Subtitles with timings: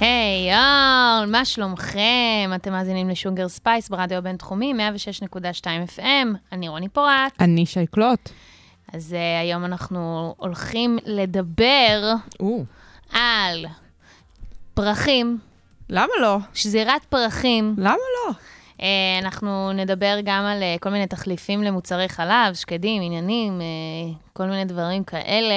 [0.00, 2.50] היי, y'all, מה שלומכם?
[2.54, 4.72] אתם מאזינים ל Sugar Spice ברדיו הבינתחומי,
[5.32, 5.64] 106.2
[5.96, 7.32] FM, אני רוני פורט.
[7.40, 8.30] אני שי קלוט.
[8.92, 12.64] אז uh, היום אנחנו הולכים לדבר או,
[13.12, 13.66] על
[14.74, 15.38] פרחים,
[15.90, 16.38] למה לא?
[16.54, 17.74] שזירת פרחים.
[17.78, 17.90] למה
[18.26, 18.32] לא?
[18.78, 18.82] Uh,
[19.22, 24.64] אנחנו נדבר גם על uh, כל מיני תחליפים למוצרי חלב, שקדים, עניינים, uh, כל מיני
[24.64, 25.54] דברים כאלה.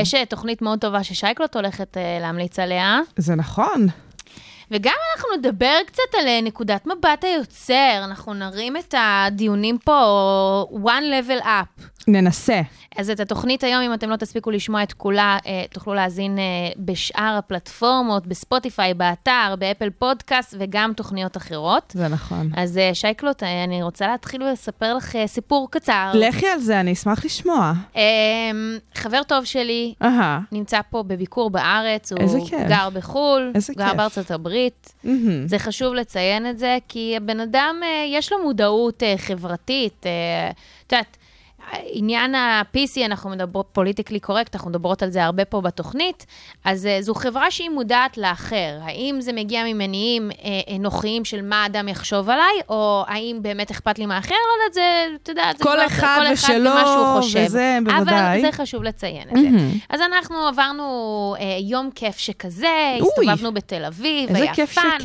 [0.00, 3.00] יש תוכנית מאוד טובה ששייקלוט הולכת להמליץ עליה.
[3.16, 3.86] זה נכון.
[4.72, 11.30] וגם אנחנו נדבר קצת על אה, נקודת מבט היוצר, אנחנו נרים את הדיונים פה one
[11.30, 11.82] level up.
[12.08, 12.60] ננסה.
[12.96, 16.42] אז את התוכנית היום, אם אתם לא תספיקו לשמוע את כולה, אה, תוכלו להאזין אה,
[16.76, 21.92] בשאר הפלטפורמות, בספוטיפיי, באתר, באפל פודקאסט וגם תוכניות אחרות.
[21.96, 22.50] זה נכון.
[22.56, 26.10] אז אה, שייקלוט, אני רוצה להתחיל ולספר לך סיפור קצר.
[26.14, 27.72] לכי על זה, אני אשמח לשמוע.
[27.96, 28.02] אה,
[28.94, 30.40] חבר טוב שלי אהה.
[30.52, 32.60] נמצא פה בביקור בארץ, הוא כיף.
[32.68, 33.96] גר בחו"ל, גר כיף.
[33.96, 34.92] בארצות הברית.
[35.04, 35.48] מהמם.
[35.48, 40.06] זה חשוב לציין את זה, כי הבן אדם, יש לו מודעות חברתית.
[40.86, 41.16] את יודעת,
[41.72, 46.26] עניין ה-PC, אנחנו מדברות, פוליטיקלי קורקט, אנחנו מדברות על זה הרבה פה בתוכנית,
[46.64, 48.78] אז אה, זו חברה שהיא מודעת לאחר.
[48.82, 53.98] האם זה מגיע ממניעים אה, אנוכיים של מה האדם יחשוב עליי, או האם באמת אכפת
[53.98, 54.34] לי מהאחר?
[54.34, 57.44] לא יודעת, זה, אתה יודע, זה כל אחד כל אחד ומה שהוא חושב.
[57.46, 58.40] וזה אבל בוודאי.
[58.40, 59.42] זה חשוב לציין את זה.
[59.42, 59.70] מהמם.
[59.90, 60.82] אז אנחנו עברנו
[61.40, 63.08] אה, יום כיף שכזה, אוי.
[63.08, 64.98] הסתובבנו בתל אביב, היה fun.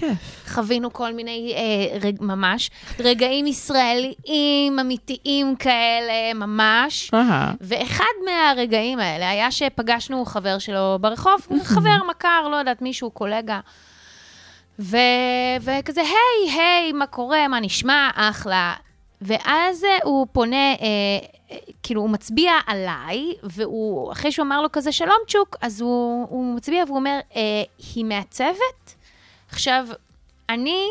[0.47, 6.56] חווינו כל מיני, אה, רג, ממש, רגעים ישראליים אמיתיים כאלה, ממש.
[7.13, 7.53] אהה.
[7.61, 13.59] ואחד מהרגעים האלה היה שפגשנו חבר שלו ברחוב, חבר, מכר, לא יודעת, מישהו, קולגה.
[14.79, 14.97] ו...
[15.61, 18.73] וכזה, היי, היי, מה קורה, מה נשמע, אחלה.
[19.21, 20.77] ואז אה, הוא פונה, אה,
[21.51, 26.27] אה, כאילו, הוא מצביע עליי, והוא, אחרי שהוא אמר לו כזה, שלום צ'וק, אז הוא,
[26.29, 27.41] הוא מצביע והוא אומר, אה,
[27.95, 28.95] היא מעצבת?
[29.49, 29.87] עכשיו,
[30.49, 30.87] אני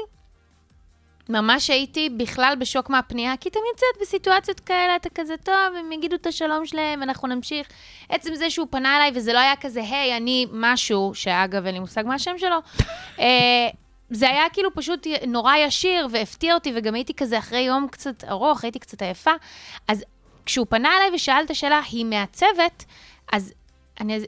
[1.29, 6.17] ממש הייתי בכלל בשוק מהפנייה, כי תמיד קצת בסיטואציות כאלה, אתה כזה, טוב, הם יגידו
[6.17, 7.69] את השלום שלהם, אנחנו נמשיך.
[8.09, 11.81] עצם זה שהוא פנה אליי, וזה לא היה כזה, היי, אני משהו, שאגב, אין לי
[11.81, 12.57] מושג מה השם שלו,
[13.21, 13.69] אה,
[14.11, 18.65] זה היה כאילו פשוט נורא ישיר, והפתיע אותי, וגם הייתי כזה אחרי יום קצת ארוך,
[18.65, 19.31] הייתי קצת עייפה.
[19.89, 20.05] אז
[20.47, 22.85] כשהוא פנה אליי ושאל את השאלה, היא מעצבת,
[23.33, 23.53] אז
[24.01, 24.19] אני,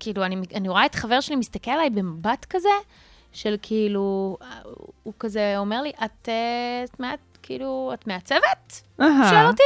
[0.00, 2.68] כאילו, אני, אני רואה את חבר שלי מסתכל עליי במבט כזה,
[3.32, 4.36] של כאילו,
[5.02, 8.82] הוא כזה אומר לי, את, אה, את מעט, כאילו, את מעצבת?
[9.00, 9.30] אהה.
[9.30, 9.62] שואל אותי.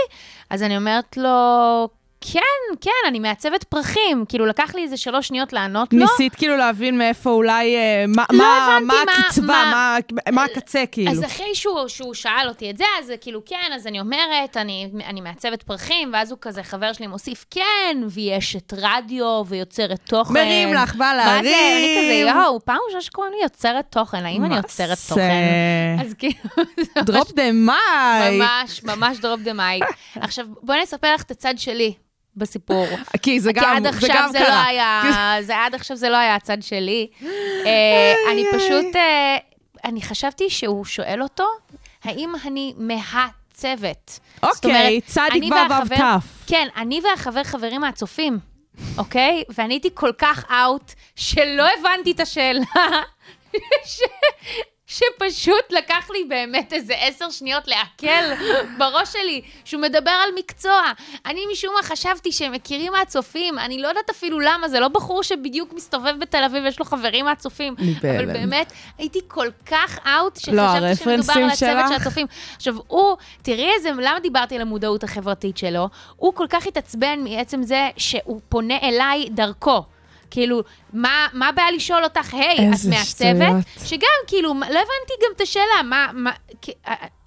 [0.50, 1.88] אז אני אומרת לו,
[2.32, 2.40] כן,
[2.80, 4.24] כן, אני מעצבת פרחים.
[4.28, 5.98] כאילו, לקח לי איזה שלוש שניות לענות לו.
[5.98, 10.84] ניסית כאילו להבין מאיפה אולי, אה, מה- לא מה מה הקצבה, מה- מה- מה הקצה
[10.92, 11.10] כאילו.
[11.10, 14.90] אז אחרי שהוא, שהוא שאל אותי את זה, אז כאילו, כן, אז אני אומרת, אני,
[15.06, 20.34] אני מעצבת פרחים, ואז הוא כזה, חבר שלי מוסיף, כן, והיא אשת רדיו ויוצרת תוכן.
[20.34, 21.48] מרים לך, בא מה זה?
[21.76, 22.36] אני כזה, להרים.
[22.42, 24.98] יואו, פעם ראשונה שקוראים לי יוצרת תוכן, האם אני יוצרת?
[25.08, 25.30] תוכן?
[26.00, 26.34] אז כאילו,
[27.04, 28.38] drop the mic.
[28.38, 29.84] ממש, ממש drop the mic.
[30.16, 31.94] עכשיו, בואי אני אספר לך את הצד שלי
[32.36, 32.86] בסיפור.
[33.22, 34.64] כי זה כי גם, עד זה עכשיו גם זה לא קרה.
[34.66, 35.02] היה,
[35.46, 37.06] זה עד עכשיו זה לא היה הצד שלי.
[37.66, 39.36] אה, אני פשוט, אה,
[39.84, 41.44] אני חשבתי שהוא שואל אותו,
[42.04, 44.18] האם אני מהצוות.
[44.42, 46.24] אוקיי, צדיק וו והחבר- תף.
[46.46, 48.38] כן, אני והחבר חברים מהצופים,
[48.98, 49.42] אוקיי?
[49.54, 52.60] ואני הייתי כל כך אאוט, שלא הבנתי את השאלה.
[54.92, 58.44] שפשוט לקח לי באמת איזה עשר שניות לעכל
[58.78, 60.82] בראש שלי, שהוא מדבר על מקצוע.
[61.26, 65.22] אני משום מה חשבתי שהם מכירים מהצופים, אני לא יודעת אפילו למה, זה לא בחור
[65.22, 67.74] שבדיוק מסתובב בתל אביב ויש לו חברים מהצופים.
[68.00, 68.26] אבל.
[68.26, 71.88] באמת, הייתי כל כך אאוט, שחשבתי לא, שמדובר על הצוות?
[71.88, 72.26] של הצופים.
[72.56, 75.88] עכשיו, הוא, תראי איזה, למה דיברתי על המודעות החברתית שלו?
[76.16, 79.82] הוא כל כך התעצבן מעצם זה שהוא פונה אליי דרכו.
[80.32, 80.62] כאילו,
[80.92, 83.04] מה, מה הבעיה לשאול אותך, היי, את איזה מעצבת?
[83.06, 83.88] שטויות.
[83.88, 86.30] שגם, כאילו, לא הבנתי גם את השאלה, מה, מה,
[86.62, 86.72] כי,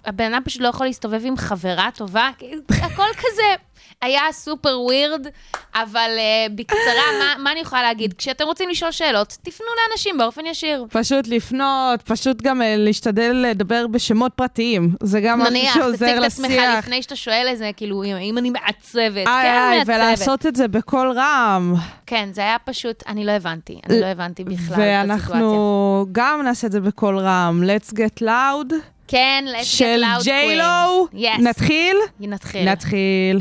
[0.04, 3.54] הבן אדם פשוט לא יכול להסתובב עם חברה טובה, כאילו, הכל כזה
[4.02, 5.26] היה סופר ווירד,
[5.74, 6.78] אבל uh, בקצרה,
[7.18, 8.14] מה, מה אני יכולה להגיד?
[8.18, 10.84] כשאתם רוצים לשאול שאלות, תפנו לאנשים באופן ישיר.
[10.90, 14.94] פשוט לפנות, פשוט גם אה, להשתדל לדבר בשמות פרטיים.
[15.02, 16.78] זה גם משהו נניח, שעוזר תציג את עצמך לשיח.
[16.78, 18.96] לפני שאתה שואל איזה, כאילו, אם- אם אני מעצבת.
[19.16, 19.94] איי כן, איי, מעצבת.
[19.96, 21.74] ולעשות את זה בקול רם.
[22.06, 25.00] כן, זה היה פשוט, אני לא הבנתי, אני לא הבנתי בכלל את הסיטואציה.
[25.00, 27.62] ואנחנו גם נעשה את זה בקול רם.
[27.64, 28.74] Let's get loud
[29.08, 31.06] כן, let's של get loud ג'יילו.
[31.12, 31.16] queen.
[31.16, 31.42] Yes.
[31.42, 31.96] נתחיל?
[32.20, 32.68] נתחיל.
[32.70, 33.40] נתחיל.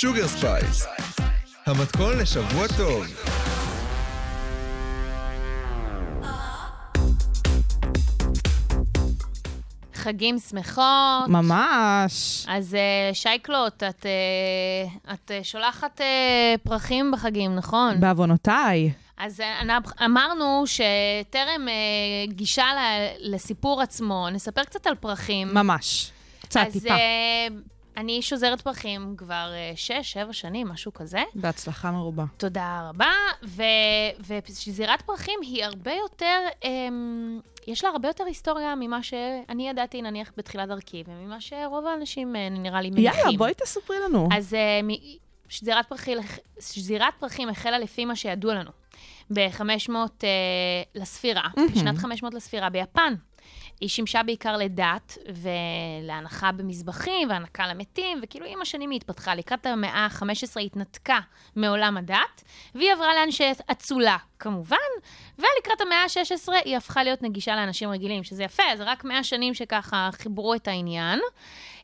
[0.00, 0.86] Sugar Spice,
[1.66, 3.06] המתכון לשבוע טוב.
[9.94, 11.28] חגים שמחות.
[11.28, 12.46] ממש.
[12.48, 18.00] אז אה, שי קלוט, את, אה, את שולחת אה, פרחים בחגים, נכון?
[18.00, 18.92] בעוונותיי.
[19.16, 19.42] אז
[20.04, 21.68] אמרנו שטרם
[22.28, 22.66] ניגש
[23.18, 25.54] לסיפור עצמו, נספר קצת על פרחים.
[25.54, 26.12] ממש.
[26.42, 26.94] קצת, אז טיפה.
[26.94, 27.48] אה,
[28.00, 31.22] אני שוזרת פרחים כבר אה, שש, שבע שנים, משהו כזה.
[31.34, 32.24] בהצלחה מרובה.
[32.36, 33.10] תודה רבה.
[33.44, 33.62] ו-
[34.48, 40.32] ושזירת פרחים היא הרבה יותר, אמ, יש לה הרבה יותר היסטוריה ממה שאני ידעתי, נניח,
[40.36, 43.20] בתחילת דרכי, וממה שרוב האנשים, אה, נראה לי, מניחים.
[43.24, 44.28] יאללה, בואי תספרי לנו.
[44.32, 45.18] אז אה, מ-
[45.48, 46.18] שזירת פרחים,
[46.60, 48.70] שזירת פרחים החלה לפי מה שידוע לנו,
[49.30, 49.92] ב-500
[50.24, 50.28] אה,
[50.94, 51.42] לספירה,
[51.72, 53.14] בשנת 500 לספירה ביפן.
[53.80, 59.34] היא שימשה בעיקר לדת ולהנחה במזבחים והנקה למתים, וכאילו עם השנים היא התפתחה.
[59.34, 60.24] לקראת המאה ה-15
[60.56, 61.18] היא התנתקה
[61.56, 62.42] מעולם הדת,
[62.74, 64.76] והיא עברה לאנשי אצולה, כמובן,
[65.38, 69.54] ולקראת המאה ה-16 היא הפכה להיות נגישה לאנשים רגילים, שזה יפה, זה רק 100 שנים
[69.54, 71.20] שככה חיברו את העניין.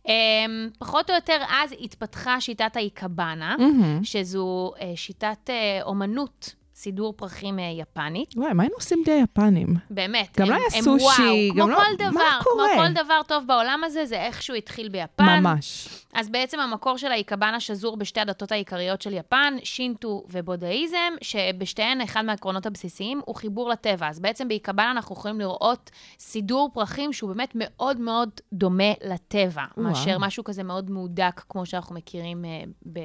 [0.06, 4.04] אמ, פחות או יותר אז התפתחה שיטת האיקבאנה, מהמם.
[4.04, 6.54] שזו אה, שיטת אה, אומנות.
[6.76, 8.36] סידור פרחים אה, יפנית.
[8.36, 9.74] וואי, מה היינו עושים די היפנים?
[9.90, 10.40] באמת.
[10.40, 12.68] גם לא היה סושי, גם לא- כל מה דבר, קורה?
[12.74, 15.24] כמו כל דבר טוב בעולם הזה, זה איכשהו התחיל ביפן.
[15.40, 15.88] ממש.
[16.14, 22.24] אז בעצם המקור של האיקבאנה שזור בשתי הדתות העיקריות של יפן, שינטו ובודהיזם, שבשתיהן אחד
[22.24, 24.08] מהעקרונות הבסיסיים הוא חיבור לטבע.
[24.08, 29.88] אז בעצם באיקבאנה אנחנו יכולים לראות סידור פרחים שהוא באמת מאוד מאוד דומה לטבע, וואו.
[29.88, 32.62] מאשר משהו כזה מאוד מהודק, כמו שאנחנו מכירים אה,
[32.92, 32.98] ב...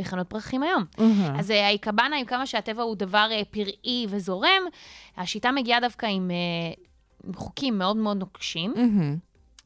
[0.00, 0.84] בחנות פרחים היום.
[1.00, 1.38] אהה.
[1.38, 4.62] אז אה, האיקבאנה, עם כמה שהטבע הוא דבר אה, פראי וזורם,
[5.16, 6.36] השיטה מגיעה דווקא עם, אה,
[7.26, 8.72] עם חוקים מאוד מאוד נוקשים.
[8.76, 9.16] מהמם.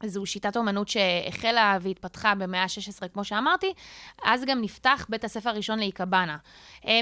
[0.07, 3.73] זו שיטת אומנות שהחלה והתפתחה במאה ה-16, כמו שאמרתי,
[4.25, 6.37] אז גם נפתח בית הספר הראשון לאיקבאנה.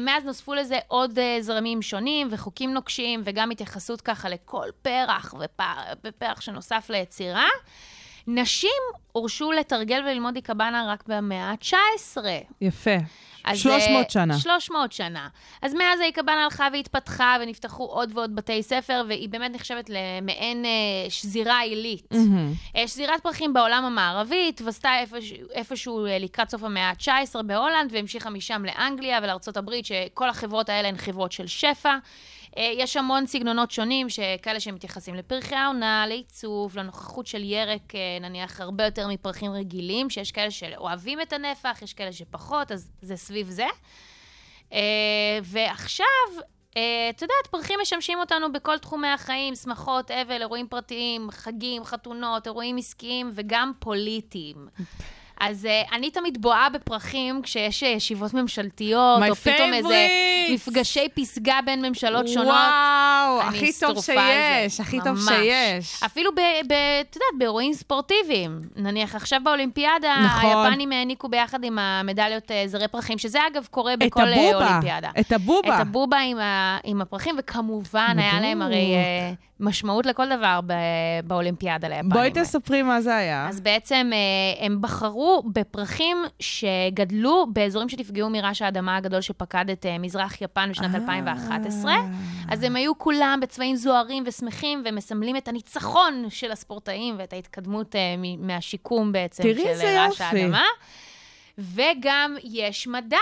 [0.03, 6.41] מאז נוספו לזה עוד זרמים שונים וחוקים נוקשים, וגם התייחסות ככה לכל פרח ופר- ופרח
[6.41, 7.47] שנוסף ליצירה.
[8.27, 8.71] נשים
[9.13, 12.19] הורשו לתרגל וללמוד איקבאנה רק במאה ה-19.
[12.61, 12.97] יפה.
[13.45, 14.39] אז, 300 אה, שנה.
[14.39, 15.29] 300 שנה.
[15.63, 20.71] אז מאז האיקבאנה הלכה והתפתחה, ונפתחו עוד ועוד בתי ספר, והיא באמת נחשבת למעין אה,
[21.11, 22.07] שזירה עילית.
[22.13, 22.53] מהמם.
[22.77, 28.31] אה, שזירת פרחים בעולם המערבי, התווסתה איפשהו, איפשהו אה, לקראת סוף המאה ה-19 בהולנד, והמשיכה
[28.31, 31.95] משם לאנגליה ולארצות הברית, שכל החברות האלה הן חברות של שפע.
[32.59, 38.61] אה, יש המון סגנונות שונים, שכאלה שמתייחסים לפרחי העונה, לעיצוב, לנוכחות של ירק, אה, נניח,
[38.61, 43.49] הרבה יותר מפרחים רגילים, שיש כאלה שאוהבים את הנפח, יש כאלה שפחות, אז זה סביב
[43.49, 43.67] זה.
[44.73, 44.79] אה,
[45.43, 46.07] ועכשיו,
[47.11, 52.77] את יודעת, פרחים משמשים אותנו בכל תחומי החיים, שמחות, אבל, אירועים פרטיים, חגים, חתונות, אירועים
[52.77, 54.69] עסקיים וגם פוליטיים.
[55.45, 60.07] אז uh, אני תמיד בואה בפרחים כשיש אה, ישיבות ממשלתיות, My או פתאום איזה
[60.49, 60.53] favorite.
[60.55, 62.47] מפגשי פסגה בין ממשלות שונות.
[62.47, 64.05] וואו, הכי טוב.
[64.05, 65.19] שיש, הכי טוב.
[65.29, 66.03] שיש.
[66.03, 68.61] אפילו, את יודעת, באירועים ספורטיביים.
[68.77, 70.51] נניח עכשיו באולימפיאדה, נכון.
[70.51, 74.67] היפנים העניקו ביחד עם המדליות אה, זרי פרחים, שזה אגב קורה את בכל הבובה.
[74.67, 75.11] אולימפיאדה.
[75.21, 75.77] את הבובה.
[75.77, 80.73] את הבובה עם, ה, עם הפרחים, וכמובן, היה להם הרי אה, משמעות לכל דבר ב,
[81.25, 82.09] באולימפיאדה ליפנים.
[82.09, 83.49] בואי תספרי מה זה היה.
[83.49, 89.99] אז בעצם אה, הם בחרו בפרחים שגדלו באזורים שנפגעו מרעש האדמה הגדול שפקד את אה,
[89.99, 91.95] מזרח יפן בשנת 2011.
[92.49, 98.01] אז הם היו כולם בצבעים זוהרים ושמחים, ומסמלים את הניצחון של הספורטאים ואת ההתקדמות אה,
[98.39, 100.21] מהשיקום בעצם של אה, רעש.
[100.21, 100.65] האדמה.
[101.59, 103.21] וגם יש מדע אה,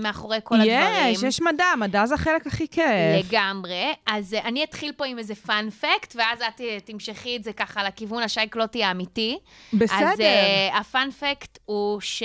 [0.00, 1.14] מאחורי כל הדברים.
[1.14, 3.24] יש, יש מדע, מדע זה החלק הכי כיף.
[3.24, 3.94] לגמרי.
[4.06, 7.52] אז uh, אני אתחיל פה עם איזה פאנ פקט, ואז את uh, תמשכי את זה
[7.52, 9.38] ככה לכיוון השייקלוטי האמיתי.
[9.72, 9.96] בסדר.
[9.96, 12.22] אז uh, הפאנ פקט הוא ש...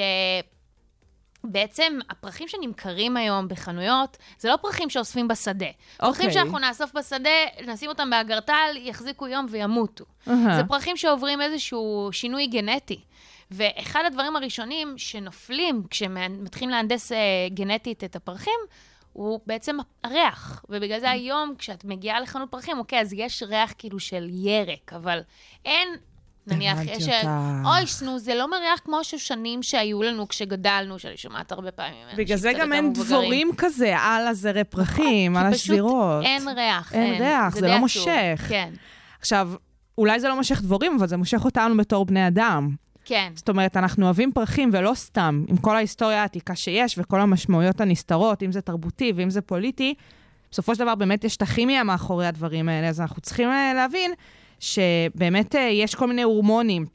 [1.44, 5.66] בעצם הפרחים שנמכרים היום בחנויות, זה לא פרחים שאוספים בשדה.
[5.98, 6.34] פרחים אוקיי.
[6.34, 7.30] שאנחנו נאסוף בשדה,
[7.68, 10.06] נשים אותם באגרטל, יחזיקו יום וימותו.
[10.28, 10.56] אהה.
[10.56, 13.00] זה פרחים שעוברים איזשהו שינוי גנטי.
[13.52, 17.18] ואחד הדברים הראשונים שנופלים כשמתחילים להנדס אה,
[17.54, 18.60] גנטית את הפרחים,
[19.14, 20.66] הוא בעצם הריח.
[20.70, 25.20] ובגלל זה היום, כשאת מגיעה לחנות פרחים, אוקיי, אז יש ריח כאילו של ירק, אבל
[25.66, 25.90] אין...
[26.48, 27.08] נניח, יש...
[27.66, 32.08] אוי, נו, זה לא מריח כמו השושנים שהיו לנו כשגדלנו, שאני שומעת הרבה פעמים.
[32.18, 32.94] בגלל זה גם אין.
[32.94, 36.24] דבורים כזה על הזרי פרחים, על השבירות.
[36.24, 36.94] אין ריח.
[36.94, 37.78] אין ריח, זה לא.
[37.78, 38.46] מושך.
[38.50, 38.74] כן,
[39.20, 39.52] עכשיו,
[39.98, 42.76] אולי זה לא מושך דבורים, אבל זה מושך אותנו בתור בני אדם.
[43.12, 43.32] כן.
[43.36, 48.44] זאת אומרת, אנחנו אוהבים פרחים ולא סתם, עם כל ההיסטוריה העתיקה שיש וכל המשמעויות הנסתרות,
[48.44, 49.94] אם זה תרבותי ואם זה פוליטי,
[50.52, 54.12] בסופו של דבר באמת יש את הכימיה מאחורי הדברים האלה, אז אנחנו צריכים אה, להבין
[54.60, 56.86] שבאמת אה, יש כל מיני הורמונים.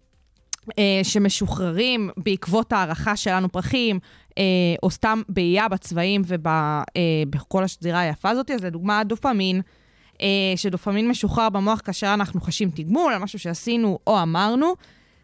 [0.78, 3.98] אה, שמשוחררים בעקבות הערכה שלנו פרחים,
[4.38, 4.42] אה,
[4.82, 8.50] או סתם באייה בצבעים ובכל השזירה היפה הזאת.
[8.50, 9.60] אז לדוגמה, דופמין,
[10.22, 14.74] אה, שדופמין משוחרר במוח כאשר אנחנו חשים תגמול על משהו שעשינו או אמרנו.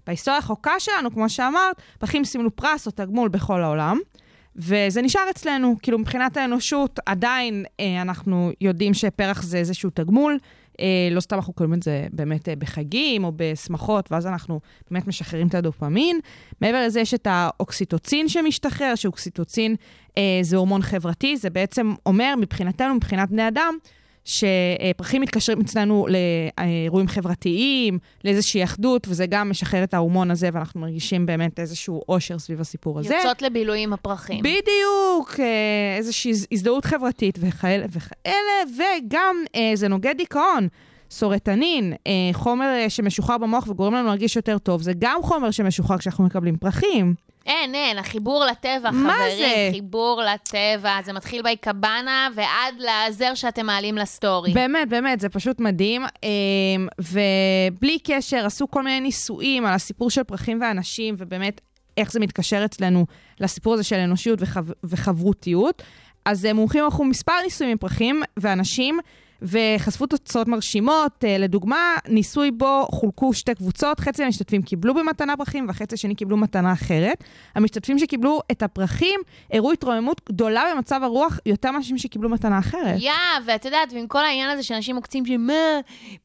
[0.07, 3.99] בהיסטוריה החוקה שלנו, כמו שאמרת, פרחים סימנו פרס או תגמול בכל העולם.
[4.57, 10.39] וזה נשאר אצלנו, כאילו מבחינת האנושות, עדיין אה, אנחנו יודעים שפרח זה איזשהו תגמול.
[10.81, 15.07] אה, לא סתם אנחנו קוראים את זה באמת אה, בחגים או בשמחות, ואז אנחנו באמת
[15.07, 16.21] משחררים את הדופמין.
[16.61, 19.77] מעבר לזה יש את האוקסיטוצין שמשתחרר, שאוקסיטוצין
[20.19, 23.75] אה, זה הורמון חברתי, זה בעצם אומר מבחינתנו, מבחינת בני אדם,
[24.25, 31.27] שפרחים מתקשרים אצלנו לאירועים חברתיים, לאיזושהי אחדות, וזה גם משחרר את ההורמון הזה, ואנחנו מרגישים
[31.27, 33.15] באמת איזשהו אושר סביב הסיפור הזה.
[33.15, 34.39] יוצאות לבילויים הפרחים.
[34.39, 40.69] בדיוק, אה, איזושהי הזדהות חברתית וכאלה, וכאלה וגם אה, זה נוגד דיכאון.
[41.11, 46.25] סורטנין, אה, חומר שמשוחרר במוח וגורם לנו להרגיש יותר טוב, זה גם חומר שמשוחרר כשאנחנו
[46.25, 47.15] מקבלים פרחים.
[47.47, 49.39] אין, אין, החיבור לטבע, מה חברים.
[49.39, 49.69] זה?
[49.73, 50.97] חיבור לטבע.
[51.05, 54.53] זה מתחיל באיקבנה ועד לזר שאתם מעלים לסטורי.
[54.53, 56.03] באמת, באמת, זה פשוט מדהים.
[56.23, 61.61] אמ, ובלי קשר, עשו כל מיני ניסויים על הסיפור של פרחים ואנשים, ובאמת,
[61.97, 63.07] איך זה מתקשר אצלנו
[63.41, 64.65] לסיפור הזה של אנושיות וחב...
[64.85, 65.83] וחברותיות.
[66.25, 68.99] אז אה, מומחים ערכו מספר ניסויים עם פרחים ואנשים,
[69.43, 71.25] וחשפו תוצאות מרשימות.
[71.25, 76.37] אה, לדוגמה, ניסוי בו חולקו שתי קבוצות, חצי מהמשתתפים קיבלו במתנה פרחים והחצי השני קיבלו
[76.37, 77.25] מתנה אחרת.
[77.55, 79.21] המשתתפים שקיבלו את הפרחים
[79.53, 83.01] הראו התרוממות גדולה במצב הרוח יותר מאנשים שקיבלו מתנה אחרת.
[83.01, 83.13] יא,
[83.47, 85.53] ואת יודעת, ועם כל העניין הזה שאנשים עוקצים שמה,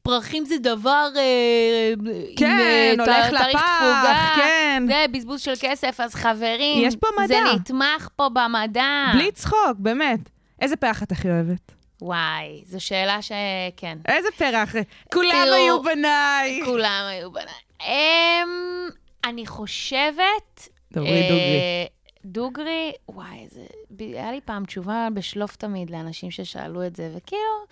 [0.01, 1.93] פרחים זה דבר אה,
[2.36, 2.45] כן,
[2.93, 4.83] עם אה, הולך לפח, תפוגה, כן.
[4.88, 7.27] זה בזבוז של כסף, אז חברים, יש פה מדע.
[7.27, 9.12] זה נתמך פה במדע.
[9.13, 10.19] בלי צחוק, באמת.
[10.62, 11.76] איזה פרח את הכי אוהבת?
[12.01, 13.98] וואי, זו שאלה שכן.
[14.08, 14.75] איזה פרח?
[15.13, 16.62] כולם תראו, היו בניי.
[16.66, 17.46] כולם היו בניי.
[17.82, 18.89] אמ,
[19.25, 20.68] אני חושבת...
[20.92, 21.88] דברי אה, דוגרי.
[22.31, 23.65] דוגרי, וואי, זה...
[24.00, 27.65] היה לי פעם תשובה בשלוף תמיד לאנשים ששאלו את זה, וכאילו,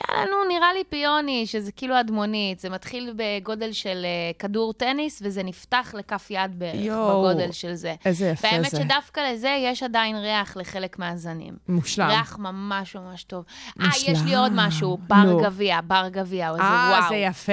[0.00, 2.60] יאללה, נו, נראה לי פיוני, שזה כאילו אדמונית.
[2.60, 7.74] זה מתחיל בגודל של אה, כדור טניס, וזה נפתח לכף יד בערך, יואו, בגודל של
[7.74, 7.94] זה.
[8.04, 8.76] איזה יפה והאמת זה.
[8.76, 11.54] שדווקא לזה יש עדיין ריח לחלק מהזנים.
[11.68, 12.08] מושלם.
[12.08, 13.44] ריח ממש ממש טוב.
[13.80, 14.14] אה, מושלם.
[14.14, 15.42] יש לי עוד משהו, בר.
[15.42, 17.08] גביע, בר גביע, זה אה, וואו.
[17.08, 17.52] זה יפה.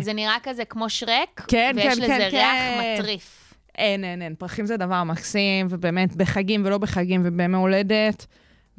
[0.00, 2.94] זה נראה כזה כמו שרק, כן, ויש כן, לזה כן, ריח כן.
[2.94, 3.37] מטריף.
[3.78, 4.34] אין, אין, אין.
[4.34, 8.26] פרחים זה דבר מקסים, ובאמת בחגים ולא בחגים ובימי הולדת,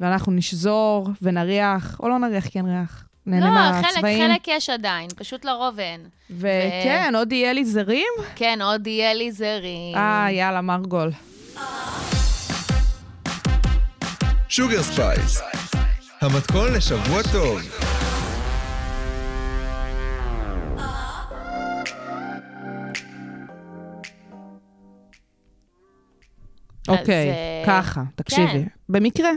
[0.00, 3.04] ואנחנו נשזור ונריח, או לא נריח, כן ריח.
[3.26, 4.30] נהנה לא, חלק, מהצבעים.
[4.30, 6.00] חלק יש עדיין, פשוט לרוב אין.
[6.30, 8.12] וכן, עוד יהיה לי זרים?
[8.34, 9.96] כן, עוד יהיה לי זרים.
[9.96, 11.10] אה, יאללה, מרגול.
[14.48, 15.40] Sugar Spice,
[16.20, 17.60] המתכון לשבוע טוב.
[26.88, 28.46] אוקיי, אה, ככה, תקשיבי.
[28.46, 28.66] כן.
[28.88, 29.30] במקרה,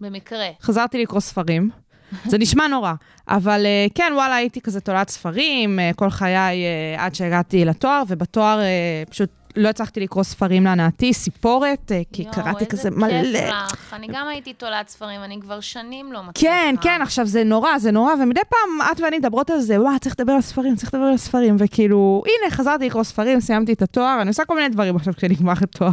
[0.00, 0.46] במקרה.
[0.62, 1.70] חזרתי לקרוא ספרים.
[2.30, 2.92] זה נשמע נורא,
[3.28, 8.02] אבל אה, כן, וואלה, הייתי כזה תולעת ספרים אה, כל חיי אה, עד שהגעתי לתואר,
[8.08, 13.06] ובתואר אה, פשוט לא הצלחתי לקרוא ספרים להנאתי, סיפורת, אה, כי קראתי כזה מלא.
[13.06, 13.94] יואו, איזה כיף לך.
[13.94, 16.54] אני גם הייתי תולעת ספרים, אני כבר שנים לא מצליחה.
[16.54, 19.98] כן, כן, עכשיו זה נורא, זה נורא, ומדי פעם את ואני מדברות על זה, וואו,
[19.98, 23.82] צריך לדבר על ספרים, צריך לדבר על ספרים, וכאילו, הנה, חזרתי לקרוא ספרים, סיימתי את
[23.82, 25.90] התואר, אני עושה כל מיני דברים עכשיו כשנגמר התואר,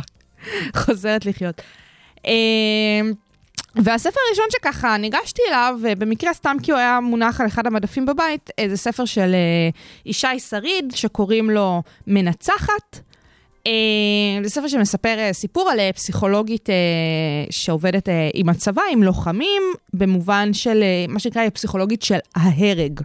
[0.75, 1.61] חוזרת לחיות.
[2.25, 3.13] אמ,
[3.75, 8.49] והספר הראשון שככה ניגשתי אליו, במקרה סתם כי הוא היה מונח על אחד המדפים בבית,
[8.67, 9.69] זה ספר של אה,
[10.05, 12.99] ישי שריד, שקוראים לו מנצחת.
[13.67, 13.71] אה,
[14.43, 16.75] זה ספר שמספר אה, סיפור על אה, פסיכולוגית אה,
[17.49, 22.99] שעובדת אה, עם הצבא, עם לוחמים, במובן של אה, מה שנקרא פסיכולוגית של ההרג.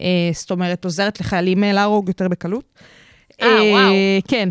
[0.00, 2.64] אה, זאת אומרת, עוזרת לחיילים אה, להרוג יותר בקלות.
[3.42, 3.92] אה, וואו.
[4.28, 4.48] כן.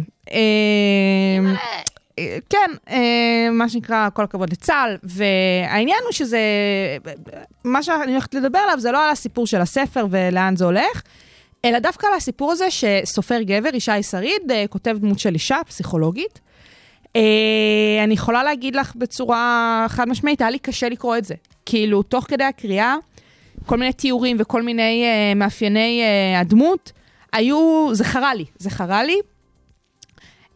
[2.19, 6.39] אה, כן, אה, מה שנקרא, כל הכבוד לצה"ל, והעניין הוא שזה,
[7.63, 11.01] מה שאני הולכת לדבר עליו זה לא על הסיפור של הספר ולאן זה הולך,
[11.65, 16.39] אלא דווקא על הסיפור הזה שסופר גבר, ישי שריד, אה, כותב דמות של אישה, פסיכולוגית.
[18.03, 21.35] אני יכולה להגיד לך בצורה חד משמעית, היה לי קשה לקרוא את זה.
[21.65, 22.95] כאילו, תוך כדי הקריאה,
[23.65, 26.91] כל מיני תיאורים וכל מיני אה, מאפייני אה, הדמות,
[27.33, 29.19] היו, זה חרה לי, זה חרה לי.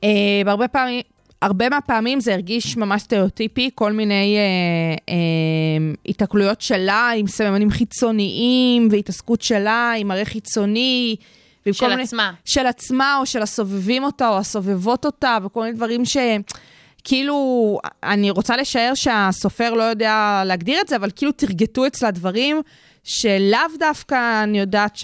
[0.04, 1.02] אה, בהרבה פעמים,
[1.42, 8.88] הרבה מהפעמים זה הרגיש ממש סטריאוטיפי, כל מיני אה, אה, התקלויות שלה עם סממנים חיצוניים,
[8.92, 11.16] והתעסקות שלה עם מראה חיצוני.
[11.72, 12.32] של מיני- עצמה.
[12.46, 16.18] של עצמה, או של הסובבים אותה, או הסובבות אותה, וכל מיני דברים ש...
[17.04, 22.62] כאילו, אני רוצה לשער שהסופר לא יודע להגדיר את זה, אבל כאילו תרגטו אצלה דברים
[23.04, 24.98] שלאו דווקא אני יודעת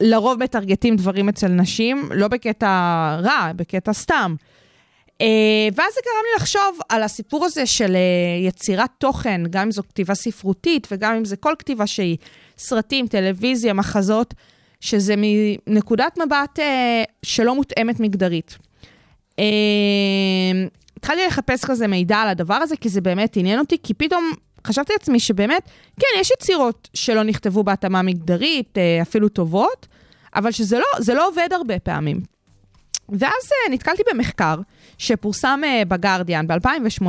[0.00, 2.66] שלרוב מטרגטים דברים אצל נשים, לא בקטע
[3.22, 4.34] רע, בקטע סתם.
[5.20, 9.70] אה, ואז זה גרם לי לחשוב על הסיפור הזה של אה, יצירת תוכן, גם אם
[9.70, 12.16] זו כתיבה ספרותית וגם אם זה כל כתיבה שהיא
[12.58, 14.34] סרטים, טלוויזיה, מחזות,
[14.80, 18.58] שזה מנקודת מבט אה, שלא מותאמת מגדרית.
[20.96, 24.32] התחלתי לחפש כזה מידע על הדבר הזה, כי זה באמת עניין אותי, כי פתאום
[24.66, 25.62] חשבתי לעצמי שבאמת,
[26.00, 29.86] כן, יש יצירות שלא נכתבו בהתאמה מגדרית, אפילו טובות,
[30.34, 32.35] אבל שזה לא, לא עובד הרבה פעמים.
[33.08, 34.56] ואז uh, נתקלתי במחקר
[34.98, 37.06] שפורסם uh, בגרדיאן ב-2018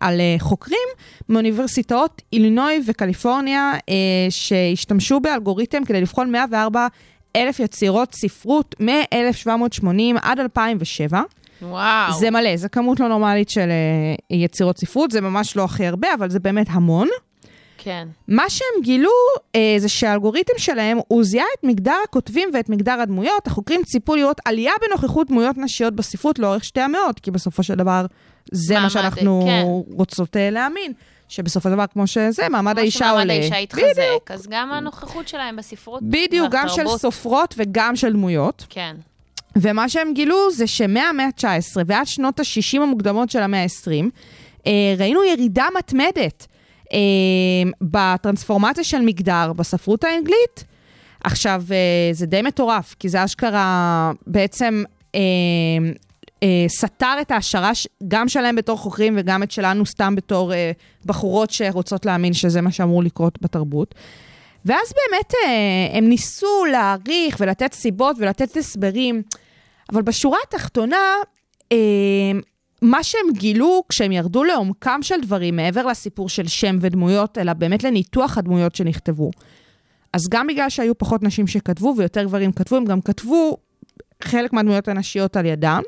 [0.00, 0.88] על uh, חוקרים
[1.28, 3.72] מאוניברסיטאות אילינוי וקליפורניה
[4.30, 6.86] שהשתמשו באלגוריתם כדי לבחון 104
[7.36, 11.22] אלף יצירות ספרות מ-1780 עד 2007.
[11.62, 12.12] וואו.
[12.12, 16.14] זה מלא, זו כמות לא נורמלית של uh, יצירות ספרות, זה ממש לא הכי הרבה,
[16.14, 17.08] אבל זה באמת המון.
[17.84, 18.08] כן.
[18.28, 19.10] מה שהם גילו
[19.54, 23.46] אה, זה שהאלגוריתם שלהם, הוא זיהה את מגדר הכותבים ואת מגדר הדמויות.
[23.46, 28.06] החוקרים ציפו לראות עלייה בנוכחות דמויות נשיות בספרות לאורך שתי המאות, כי בסופו של דבר
[28.52, 29.62] זה מה שאנחנו כן.
[29.96, 30.92] רוצות אה, להאמין.
[31.28, 33.22] שבסופו של דבר, כמו שזה, מעמד האישה עולה.
[33.22, 34.30] כמו שמעמד האישה התחזק, בדיוק.
[34.30, 38.66] אז גם הנוכחות שלהם בספרות בדיוק, גם של סופרות וגם של דמויות.
[38.68, 38.96] כן.
[39.56, 44.10] ומה שהם גילו זה שמהמאה ה-19 ועד שנות ה-60 המוקדמות של המאה ה-20,
[44.66, 46.46] אה, ראינו ירידה מתמדת
[47.82, 50.64] בטרנספורמציה של מגדר בספרות האנגלית.
[51.24, 54.84] עכשיו, אה, זה די מטורף, כי זה אשכרה בעצם
[55.14, 55.20] אה,
[56.42, 57.70] אה, סתר את ההשערה
[58.08, 60.72] גם שלהם בתור חוקרים וגם את שלנו סתם בתור אה,
[61.06, 63.94] בחורות שרוצות להאמין שזה מה שאמור לקרות בתרבות.
[64.64, 69.22] ואז באמת אה, הם ניסו להעריך ולתת סיבות ולתת הסברים,
[69.92, 71.14] אבל בשורה התחתונה,
[71.72, 71.78] אה,
[72.82, 77.84] מה שהם גילו כשהם ירדו לעומקם של דברים, מעבר לסיפור של שם ודמויות, אלא באמת
[77.84, 79.30] לניתוח הדמויות שנכתבו.
[80.12, 83.56] אז גם בגלל שהיו פחות נשים שכתבו ויותר גברים כתבו, הם גם כתבו
[84.22, 85.82] חלק מהדמויות הנשיות על ידם.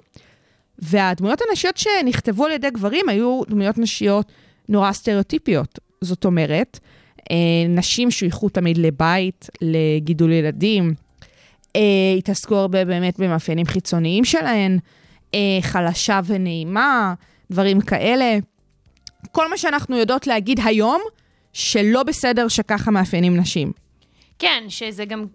[0.79, 4.33] והדמויות הנשיות שנכתבו על ידי גברים היו דמויות נשיות
[4.69, 5.79] נורא סטריאוטיפיות.
[6.01, 6.81] זאת אומרת,
[7.31, 7.37] אה,
[7.69, 10.95] נשים שויכו תמיד לבית, לגידול ילדים,
[11.77, 11.81] אה,
[12.19, 14.79] התעסקו הרבה באמת במאפיינים חיצוניים שלהן.
[15.35, 17.15] אה, חלשה ונעימה,
[17.51, 18.39] דברים כאלה.
[19.33, 21.03] כל מה שאנחנו יודעות להגיד היום,
[21.53, 23.73] שלא בסדר שככה מאפיינים נשים.
[24.39, 25.27] כן, שזה גם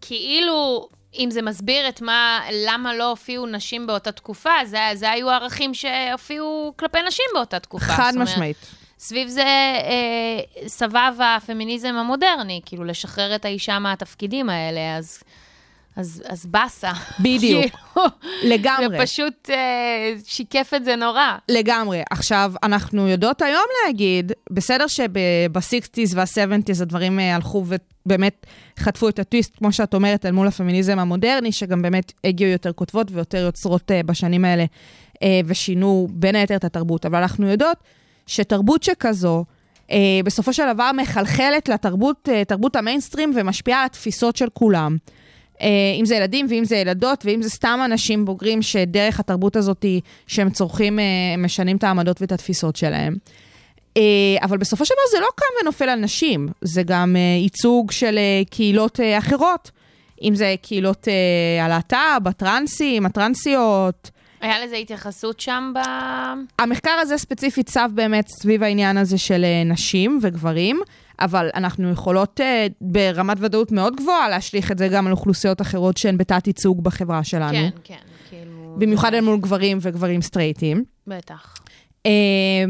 [0.00, 5.30] כאילו, אם זה מסביר את מה, למה לא הופיעו נשים באותה תקופה, זה, זה היו
[5.30, 7.84] ערכים שהופיעו כלפי נשים באותה תקופה.
[7.84, 8.56] חד משמעית.
[8.98, 15.22] סביב זה אה, סבב הפמיניזם המודרני, כאילו לשחרר את האישה מהתפקידים האלה, אז
[15.98, 16.92] אז, אז באסה.
[17.20, 18.06] בדיוק, כאילו,
[18.44, 18.98] לגמרי.
[18.98, 21.36] זה פשוט אה, שיקף את זה נורא.
[21.48, 22.02] לגמרי.
[22.10, 28.46] עכשיו, אנחנו יודעות היום להגיד, בסדר שב-60's וה-70's הדברים אה, הלכו ובאמת
[28.78, 33.08] חטפו את הטוויסט, כמו שאת אומרת, אל מול הפמיניזם המודרני, שגם באמת הגיעו יותר כותבות
[33.12, 34.64] ויותר יוצרות אה, בשנים האלה,
[35.22, 37.06] אה, ושינו בין היתר את התרבות.
[37.06, 37.76] אבל אנחנו יודעות
[38.26, 39.44] שתרבות שכזו,
[39.88, 39.90] Uh,
[40.24, 44.96] בסופו של דבר מחלחלת לתרבות, uh, תרבות המיינסטרים ומשפיעה על התפיסות של כולם.
[45.62, 45.68] אה,
[46.00, 49.84] אם זה ילדים ואם זה ילדות, ואם זה סתם אנשים בוגרים שדרך התרבות הזאת
[50.26, 51.04] שהם צורכים, אה,
[51.38, 53.16] משנים את העמדות ואת התפיסות שלהם.
[53.96, 54.02] אה,
[54.42, 58.18] אבל בסופו של דבר זה לא קם ונופל על נשים, זה גם ייצוג של
[58.50, 59.70] קהילות אחרות.
[60.22, 61.08] אם זה קהילות
[61.60, 64.10] הלהט"ב, הטרנסים, הטרנסיות.
[64.40, 65.78] היה לזה התייחסות שם ב...
[66.58, 70.80] המחקר הזה ספציפית צב באמת סביב העניין הזה של נשים וגברים.
[71.20, 75.96] אבל אנחנו יכולות uh, ברמת ודאות מאוד גבוהה להשליך את זה גם על אוכלוסיות אחרות
[75.96, 77.52] שהן בתת-ייצוג בחברה שלנו.
[77.52, 77.94] כן, כן,
[78.30, 78.76] כאילו...
[78.78, 80.84] במיוחד אל מול גברים וגברים סטרייטים.
[81.06, 81.54] בטח.
[82.06, 82.10] Uh,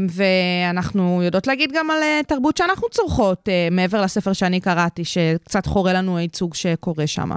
[0.09, 5.65] ואנחנו יודעות להגיד גם על uh, תרבות שאנחנו צורכות, uh, מעבר לספר שאני קראתי, שקצת
[5.65, 7.29] חורה לנו הייצוג שקורה שם.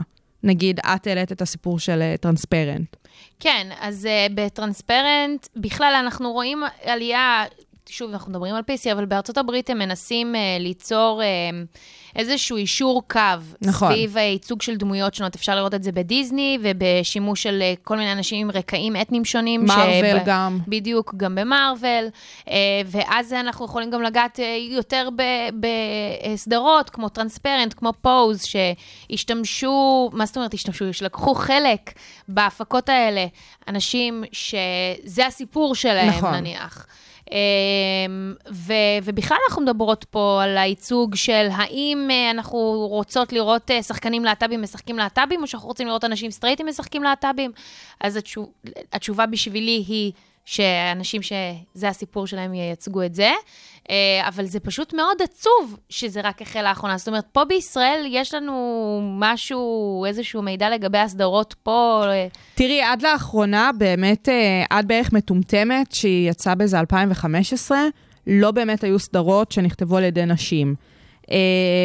[0.42, 2.96] נגיד, את העלית את הסיפור של טרנספרנט.
[3.40, 7.44] כן, אז uh, בטרנספרנט, בכלל אנחנו רואים עלייה
[7.92, 13.02] שוב, אנחנו מדברים על PC, אבל בארצות הברית הם מנסים uh, ליצור uh, איזשהו אישור
[13.08, 13.20] קו.
[13.62, 13.92] נכון.
[13.92, 15.34] סביב ייצוג של דמויות שונות.
[15.34, 19.64] אפשר לראות את זה בדיסני, ובשימוש של uh, כל מיני אנשים עם רקעים אתניים שונים.
[19.64, 20.22] מארוול שב...
[20.26, 20.58] גם.
[20.68, 22.08] בדיוק, גם במארוול.
[22.44, 22.50] Uh,
[22.86, 25.08] ואז אנחנו יכולים גם לגעת uh, יותר
[26.32, 30.92] בסדרות, כמו טרנספרנט, כמו פוז, שהשתמשו, מה זאת אומרת השתמשו?
[30.92, 31.92] שלקחו חלק
[32.28, 33.26] בהפקות האלה,
[33.68, 36.34] אנשים שזה הסיפור שלהם, נכון.
[36.34, 36.86] נניח.
[37.32, 38.72] אמ, ו,
[39.04, 42.58] ובכלל אנחנו מדברות פה על הייצוג של האם אה, אנחנו
[42.90, 47.52] רוצות לראות אה, שחקנים להט"בים משחקים להט"בים, או שאנחנו רוצים לראות אנשים סטרייטים משחקים להט"בים.
[48.00, 48.52] אז התשוב,
[48.92, 50.12] התשובה בשבילי היא
[50.44, 53.30] שאנשים שזה הסיפור שלהם ייצגו את זה,
[53.90, 56.98] אה, אבל זה פשוט מאוד עצוב שזה רק החל לאחרונה.
[56.98, 62.02] זאת אומרת, פה בישראל יש לנו משהו, איזשהו מידע לגבי הסדרות פה.
[62.06, 67.78] אה, תראי, עד לאחרונה, באמת, אה, עד בערך מטומטמת, שהיא יצאה באיזה 2015,
[68.26, 70.74] לא באמת היו סדרות שנכתבו על ידי נשים.
[71.22, 71.34] Uh,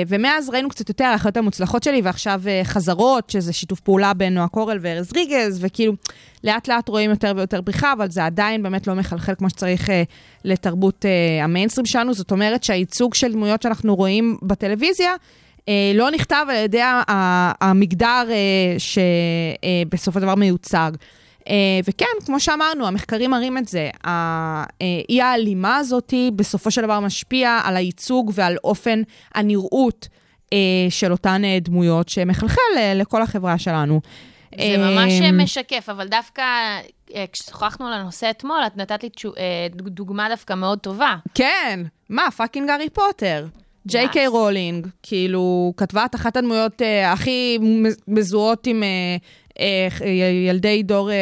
[0.07, 4.47] ומאז ראינו קצת יותר האחיות המוצלחות שלי, ועכשיו uh, חזרות, שזה שיתוף פעולה בין נועה
[4.47, 5.93] קורל וארז ריגז, וכאילו,
[6.43, 9.91] לאט לאט רואים יותר ויותר פריחה, אבל זה עדיין באמת לא מחלחל כמו שצריך uh,
[10.45, 11.05] לתרבות
[11.43, 12.13] המיינסטרים שלנו.
[12.13, 15.11] זאת אומרת שהייצוג של דמויות שאנחנו רואים בטלוויזיה,
[15.93, 16.81] לא נכתב על ידי
[17.61, 18.29] המגדר
[18.77, 20.91] שבסופו של דבר מיוצג.
[21.47, 21.49] Uh,
[21.87, 23.89] וכן, כמו שאמרנו, המחקרים מראים את זה.
[24.03, 29.01] האי ההלימה הזאת בסופו של דבר משפיע על הייצוג ועל אופן
[29.35, 30.07] הנראות
[30.45, 30.49] uh,
[30.89, 32.61] של אותן דמויות שמחלחל
[32.95, 34.01] לכל החברה שלנו.
[34.61, 36.43] זה ממש משקף, אבל דווקא
[37.33, 39.09] כששוחחנו על הנושא אתמול, את נתת לי
[39.69, 41.15] דוגמה דווקא מאוד טובה.
[41.33, 41.79] כן,
[42.09, 43.45] מה, fucking הארי פוטר.
[43.87, 47.59] ג'יי קיי רולינג, כאילו, כתבה את אחת הדמויות uh, הכי
[48.07, 49.46] מזוהות עם uh,
[50.47, 51.13] ילדי דור uh,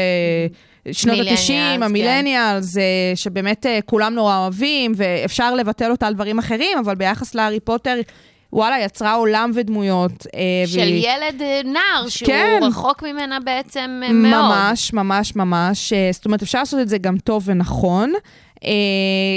[0.93, 2.82] שנות ה-90, המילניאלס, כן.
[3.15, 7.95] שבאמת כולם נורא אוהבים, ואפשר לבטל אותה על דברים אחרים, אבל ביחס להארי פוטר,
[8.54, 10.28] וואלה, יצרה עולם ודמויות.
[10.65, 10.82] של ו...
[10.82, 12.60] ילד נער, שהוא כן.
[12.62, 14.45] רחוק ממנה בעצם מאוד.
[14.45, 15.93] ממש, ממש, ממש.
[16.12, 18.13] זאת אומרת, אפשר לעשות את זה גם טוב ונכון.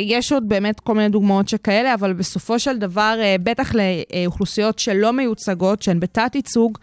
[0.04, 5.82] יש עוד באמת כל מיני דוגמאות שכאלה, אבל בסופו של דבר, בטח לאוכלוסיות שלא מיוצגות,
[5.82, 6.78] שהן בתת-ייצוג,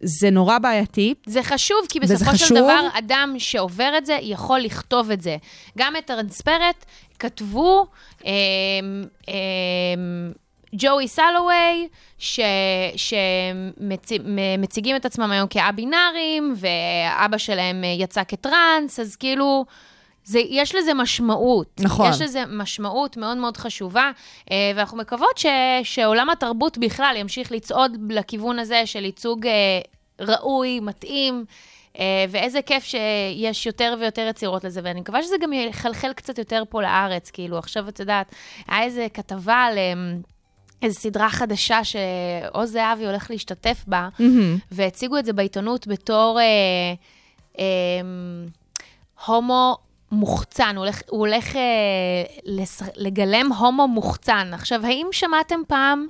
[0.00, 1.14] זה נורא בעייתי.
[1.26, 2.58] זה חשוב, כי בסופו של חשוב.
[2.58, 5.36] דבר, אדם שעובר את זה, יכול לכתוב את זה.
[5.78, 6.84] גם את טרנספרט
[7.18, 7.86] כתבו
[8.26, 8.30] אה,
[9.28, 9.34] אה,
[10.74, 11.88] ג'וי סלווי,
[13.96, 19.64] שמציגים את עצמם היום כאבינארים, ואבא שלהם יצא כטראנס, אז כאילו...
[20.28, 21.80] זה, יש לזה משמעות.
[21.80, 22.10] נכון.
[22.10, 24.10] יש לזה משמעות מאוד מאוד חשובה,
[24.50, 25.46] אה, ואנחנו מקוות ש,
[25.82, 29.80] שעולם התרבות בכלל ימשיך לצעוד לכיוון הזה של ייצוג אה,
[30.20, 31.44] ראוי, מתאים.
[31.98, 36.62] אה, ואיזה כיף שיש יותר ויותר יצירות לזה, ואני מקווה שזה גם יחלחל קצת יותר
[36.68, 38.34] פה לארץ, כאילו, עכשיו את יודעת,
[38.68, 39.78] היה איזה כתבה על...
[40.82, 44.60] איזו סדרה חדשה שעוז זהבי הולך להשתתף בה, mm-hmm.
[44.70, 46.44] והציגו את זה בעיתונות בתור אה,
[47.58, 47.64] אה,
[49.26, 51.60] הומו מוחצן, הוא הולך, הוא הולך אה,
[52.44, 54.50] לס, לגלם הומו מוחצן.
[54.52, 56.06] עכשיו, האם שמעתם פעם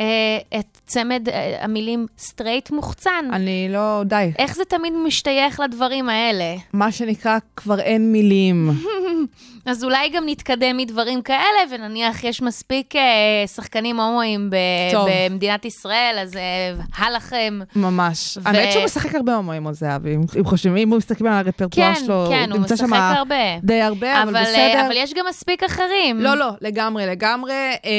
[0.00, 3.24] אה, את צמד אה, המילים סטרייט מוחצן?
[3.32, 4.32] אני לא, די.
[4.38, 6.56] איך זה תמיד משתייך לדברים האלה?
[6.72, 8.70] מה שנקרא, כבר אין מילים.
[9.66, 14.56] אז אולי גם נתקדם מדברים כאלה, ונניח יש מספיק אה, שחקנים הומואים ב-
[15.30, 17.60] במדינת ישראל, אז אה, הלכם.
[17.76, 18.38] ממש.
[18.38, 18.48] ו...
[18.48, 22.00] האמת שהוא משחק הרבה הומואים, או זהבי, אם חושבים, אם הוא מסתכלים על הרפרטואר כן,
[22.04, 23.58] שלו, כן, הוא משחק הרבה.
[23.62, 24.58] די הרבה, אבל, אבל בסדר.
[24.58, 26.20] אה, אבל יש גם מספיק אחרים.
[26.20, 27.52] לא, לא, לגמרי, לגמרי.
[27.84, 27.90] אה,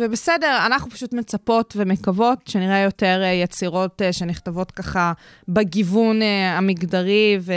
[0.00, 5.12] ובסדר, אנחנו פשוט מצפות ומקוות שנראה יותר אה, יצירות אה, שנכתבות ככה
[5.48, 7.52] בגיוון אה, המגדרי, ו...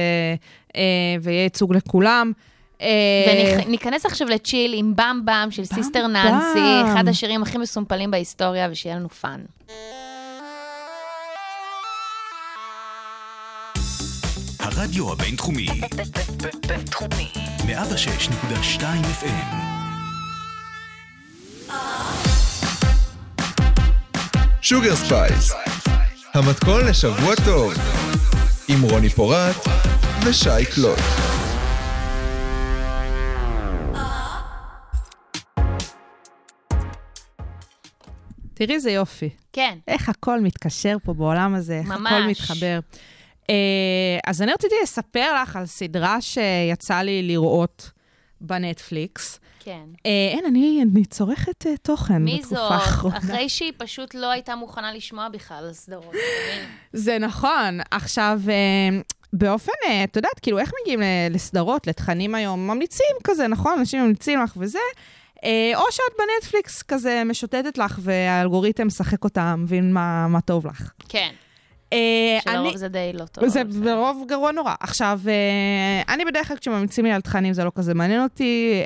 [0.75, 0.81] אה,
[1.21, 2.31] ויהיה ייצוג לכולם.
[3.65, 8.67] וניכנס עכשיו ל chill עם Bam Bam של סיסטר ננסי, אחד השירים הכי מסומפלים בהיסטוריה,
[8.71, 9.41] ושיהיה לנו fun.
[14.59, 15.67] הרדיו הבינתחומי.
[16.67, 17.31] בינתחומי.
[17.59, 18.81] 106.2
[19.21, 19.55] FM.
[24.61, 25.51] Sugar Spice,
[26.33, 27.73] המתכון לשבוע טוב,
[28.67, 29.55] עם רוני פורט
[30.25, 30.99] ושי קלוט.
[38.57, 39.29] תראי איזה יופי.
[39.53, 39.77] כן.
[39.87, 42.11] איך הכל מתקשר פה בעולם הזה, איך ממש.
[42.11, 42.79] הכל מתחבר.
[43.43, 43.49] Uh,
[44.25, 47.91] אז אני רציתי לספר לך על סדרה שיצא לי לראות
[48.41, 49.39] בנטפליקס.
[49.59, 49.83] כן.
[49.93, 53.15] Uh, אין, אני, אני צורכת uh, תוכן בתקופה האחרונה.
[53.15, 53.31] מי זאת?
[53.31, 56.13] אחרי שהיא פשוט לא הייתה מוכנה לשמוע בכלל על סדרות.
[56.93, 57.79] זה נכון.
[57.91, 58.41] עכשיו,
[59.33, 59.71] באופן,
[60.03, 62.67] את יודעת, כאילו, איך מגיעים לסדרות, לתכנים היום?
[62.67, 63.79] ממליצים כזה, נכון?
[63.79, 64.79] אנשים ממליצים לך וזה.
[65.43, 70.91] אה, או שאת בנטפליקס כזה משוטטת לך, והאלגוריתם משחק אותה, מבין מה, מה טוב לך.
[71.09, 71.31] כן.
[71.93, 73.47] אה, שלרוב אני, זה די לא טוב.
[73.47, 74.73] זה ברוב גרוע נורא.
[74.79, 78.83] עכשיו, אה, אני בדרך כלל כשממליצים לי על תכנים זה לא כזה מעניין אותי,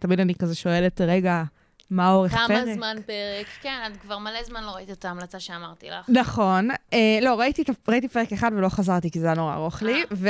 [0.00, 1.42] תמיד אני כזה שואלת, רגע,
[1.90, 2.46] מה אורך פרק?
[2.46, 3.46] כמה זמן פרק?
[3.62, 6.06] כן, את כבר מלא זמן לא ראית את ההמלצה שאמרתי לך.
[6.08, 6.68] נכון.
[6.92, 10.04] אה, לא, ראיתי, ראיתי פרק אחד ולא חזרתי, כי זה היה נורא ארוך לי.
[10.20, 10.28] ו...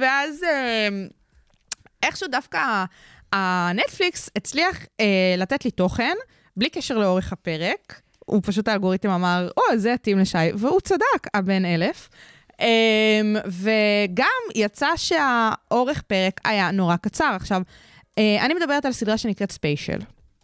[0.00, 0.88] ואז אה,
[2.02, 2.84] איכשהו דווקא
[3.32, 6.14] הנטפליקס הצליח אה, לתת לי תוכן,
[6.56, 8.00] בלי קשר לאורך הפרק.
[8.26, 12.08] הוא פשוט האלגוריתם אמר, או, oh, זה יתאים לשי, והוא צדק, הבן אלף.
[12.60, 17.32] אמ, וגם יצא שהאורך פרק היה נורא קצר.
[17.36, 17.62] עכשיו,
[18.18, 19.98] אה, אני מדברת על סדרה שנקראת ספיישל,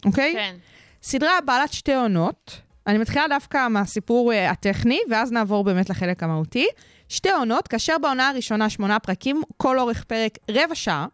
[0.05, 0.33] אוקיי?
[0.35, 0.57] כן.
[1.03, 2.61] סדרה בעלת שתי עונות.
[2.87, 6.66] אני מתחילה דווקא מהסיפור אה, הטכני, ואז נעבור באמת לחלק המהותי.
[7.09, 11.07] שתי עונות, כאשר בעונה הראשונה שמונה פרקים, כל אורך פרק רבע שעה,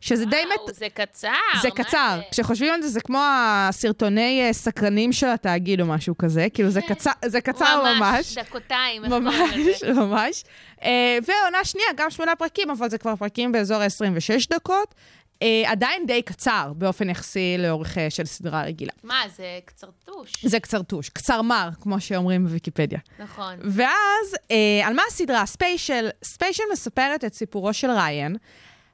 [0.00, 0.74] שזה די וואו, מת...
[0.74, 1.28] זה קצר.
[1.62, 2.18] זה קצר.
[2.18, 2.22] זה?
[2.30, 6.80] כשחושבים על זה, זה כמו הסרטוני אה, סקרנים של התאגיד או משהו כזה, כאילו זה
[6.82, 8.00] קצר, זה קצר ממש.
[8.00, 9.02] ממש, דקותיים?
[9.02, 10.44] ממש, ממש.
[10.82, 14.94] אה, ועונה שנייה, גם שמונה פרקים, אבל זה כבר פרקים באזור ה-26 דקות.
[15.42, 18.92] אה, עדיין די קצר באופן יחסי לאורך אה, של סדרה רגילה.
[19.02, 20.44] מה, זה קצרטוש.
[20.44, 22.98] זה קצרטוש, קצרמר, כמו שאומרים בוויקיפדיה.
[23.18, 23.54] נכון.
[23.64, 25.46] ואז, אה, על מה הסדרה?
[25.46, 26.08] Special.
[26.24, 28.36] Special מספרת את סיפורו של ריין.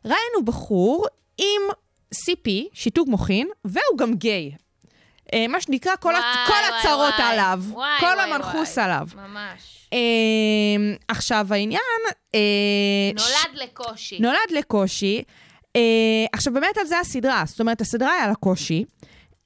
[0.08, 1.06] הוא בחור
[1.38, 1.62] עם
[2.14, 4.52] CP, שיתוק מוחין, והוא גם גיי.
[5.34, 6.48] אה, מה שנקרא, כל, וואי, הצ...
[6.48, 7.32] כל וואי, הצרות וואי.
[7.32, 7.60] עליו.
[7.68, 8.84] וואי, כל וואי, המנחוס וואי.
[8.84, 9.06] עליו.
[9.14, 9.88] ממש.
[9.92, 9.98] אה,
[11.08, 11.80] עכשיו, העניין...
[12.34, 12.40] אה,
[13.18, 14.18] ש- נולד לקושי.
[14.20, 15.22] נולד לקושי.
[15.76, 15.80] אה,
[16.32, 17.42] עכשיו, באמת על זה הסדרה.
[17.46, 18.84] זאת אומרת, הסדרה היה לה קושי.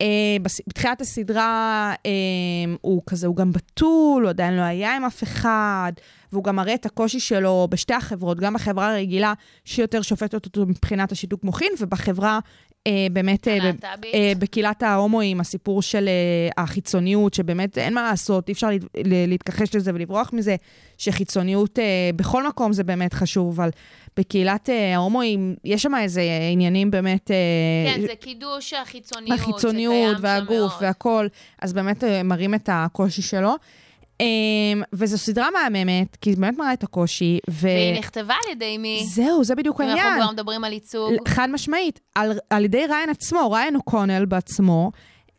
[0.01, 0.07] אה,
[0.43, 2.11] בס- בתחילת הסדרה אה,
[2.81, 5.93] הוא כזה, הוא גם בתול, הוא עדיין לא היה עם אף אחד,
[6.33, 9.33] והוא גם מראה את הקושי שלו בשתי החברות, גם בחברה הרגילה,
[9.65, 12.39] שיותר שופטת אותו מבחינת השיתוק מוחין, ובחברה
[12.87, 14.15] אה, באמת, אה, הלהט"בית.
[14.15, 19.27] אה, בקהילת ההומואים, הסיפור של אה, החיצוניות, שבאמת אין מה לעשות, אי אפשר להת- ל-
[19.29, 20.57] להתכחש לזה ולברוח מזה,
[20.99, 21.85] שחיצוניות אה,
[22.17, 23.71] בכל מקום זה באמת חשוב, אבל
[24.17, 27.31] בקהילת אה, ההומואים, יש שם איזה עניינים באמת...
[27.31, 29.39] אה, כן, זה קידוש החיצוניות.
[29.41, 30.73] החיצוניות והגוף.
[30.81, 31.27] והכל,
[31.63, 33.55] אז באמת אה, מראים את הקושי שלו.
[34.21, 37.69] אמ, וזו סדרה מהממת, כי היא באמת מראה את הקושי, ו...
[37.69, 39.05] והיא נכתבה על ידי מי?
[39.09, 40.23] זהו, זה בדיוק אם אנחנו העניין.
[40.23, 41.13] כבר מדברים על ייצוג.
[41.29, 44.91] חד משמעית, על, על ידי ריין עצמו, ריין אוקונל בעצמו,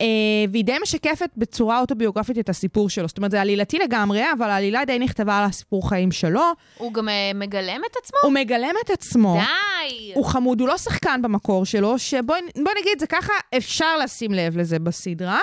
[0.02, 0.06] אה,
[0.52, 3.08] והיא די משקפת בצורה אוטוביוגרפית את הסיפור שלו.
[3.08, 6.44] זאת אומרת, זה עלילתי לגמרי, אבל העלילה די נכתבה על הסיפור חיים שלו.
[6.78, 8.18] הוא גם אה, מגלם את עצמו?
[8.24, 9.38] הוא מגלם את עצמו.
[9.40, 10.12] די!
[10.16, 14.58] הוא חמוד, הוא לא שחקן במקור שלו, שבואי בוא נגיד זה ככה, אפשר לשים לב
[14.58, 15.40] לזה בסדרה.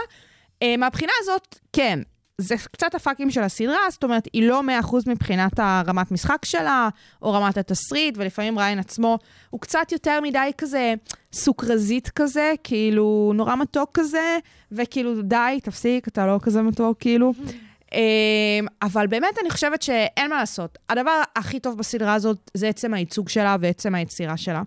[0.65, 1.99] Uh, מהבחינה הזאת, כן,
[2.41, 6.89] זה קצת הפאקים של הסדרה, זאת אומרת, היא לא 100% מבחינת הרמת משחק שלה,
[7.23, 9.19] או רמת התסריט, ולפעמים ריין עצמו
[9.51, 10.95] הוא קצת יותר מדי כזה
[11.33, 14.39] סוכרזית כזה, כאילו נורא מתוק כזה,
[14.73, 17.33] וכאילו די, תפסיק, אתה לא כזה מתוק, כאילו.
[17.93, 20.79] אמ, אבל באמת אני חושבת שאין מה לעשות.
[20.89, 24.63] הדבר הכי טוב בסדרה הזאת זה עצם הייצוג שלה ועצם היצירה שלה.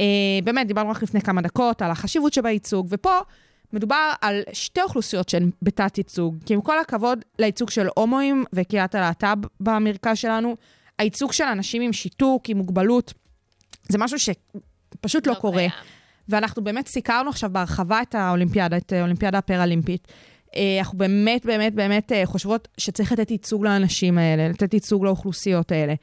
[0.00, 0.04] אה,
[0.44, 3.18] באמת, דיברנו רק לפני כמה דקות על החשיבות שבייצוג, ופה
[3.72, 6.36] מדובר על שתי אוכלוסיות שהן בתת-ייצוג.
[6.46, 10.56] כי עם כל הכבוד לייצוג של הומואים וקהילת הלהט"ב במרכז שלנו,
[10.98, 13.14] הייצוג של אנשים עם שיתוק, עם מוגבלות,
[13.88, 15.58] זה משהו שפשוט לא, לא קורה.
[15.58, 15.70] קיים.
[16.28, 20.08] ואנחנו באמת סיקרנו עכשיו בהרחבה את האולימפיאדה, את האולימפיאדה הפראלימפית.
[20.56, 25.72] אה, אנחנו באמת, באמת, באמת אה, חושבות שצריך לתת ייצוג לאנשים האלה, לתת ייצוג לאוכלוסיות
[25.72, 25.94] האלה.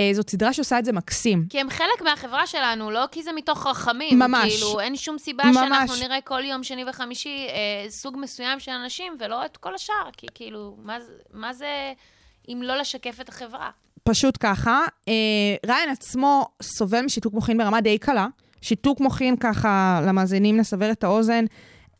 [0.00, 1.46] אה, זאת סדרה שעושה את זה מקסים.
[1.48, 4.18] כי הם חלק מהחברה שלנו, לא כי זה מתוך רחמים.
[4.18, 4.52] ממש.
[4.52, 5.56] כאילו, אין שום סיבה ממש.
[5.56, 10.10] שאנחנו נראה כל יום שני וחמישי אה, סוג מסוים של אנשים, ולא את כל השאר.
[10.16, 10.98] כי כאילו, מה,
[11.32, 11.92] מה זה
[12.48, 13.70] אם לא לשקף את החברה?
[14.04, 14.80] פשוט ככה.
[15.08, 15.14] אה,
[15.66, 18.26] ריין עצמו סובל משיתוק מוחין ברמה די קלה.
[18.62, 21.44] שיתוק מוחין, ככה, למאזינים נסבר את האוזן,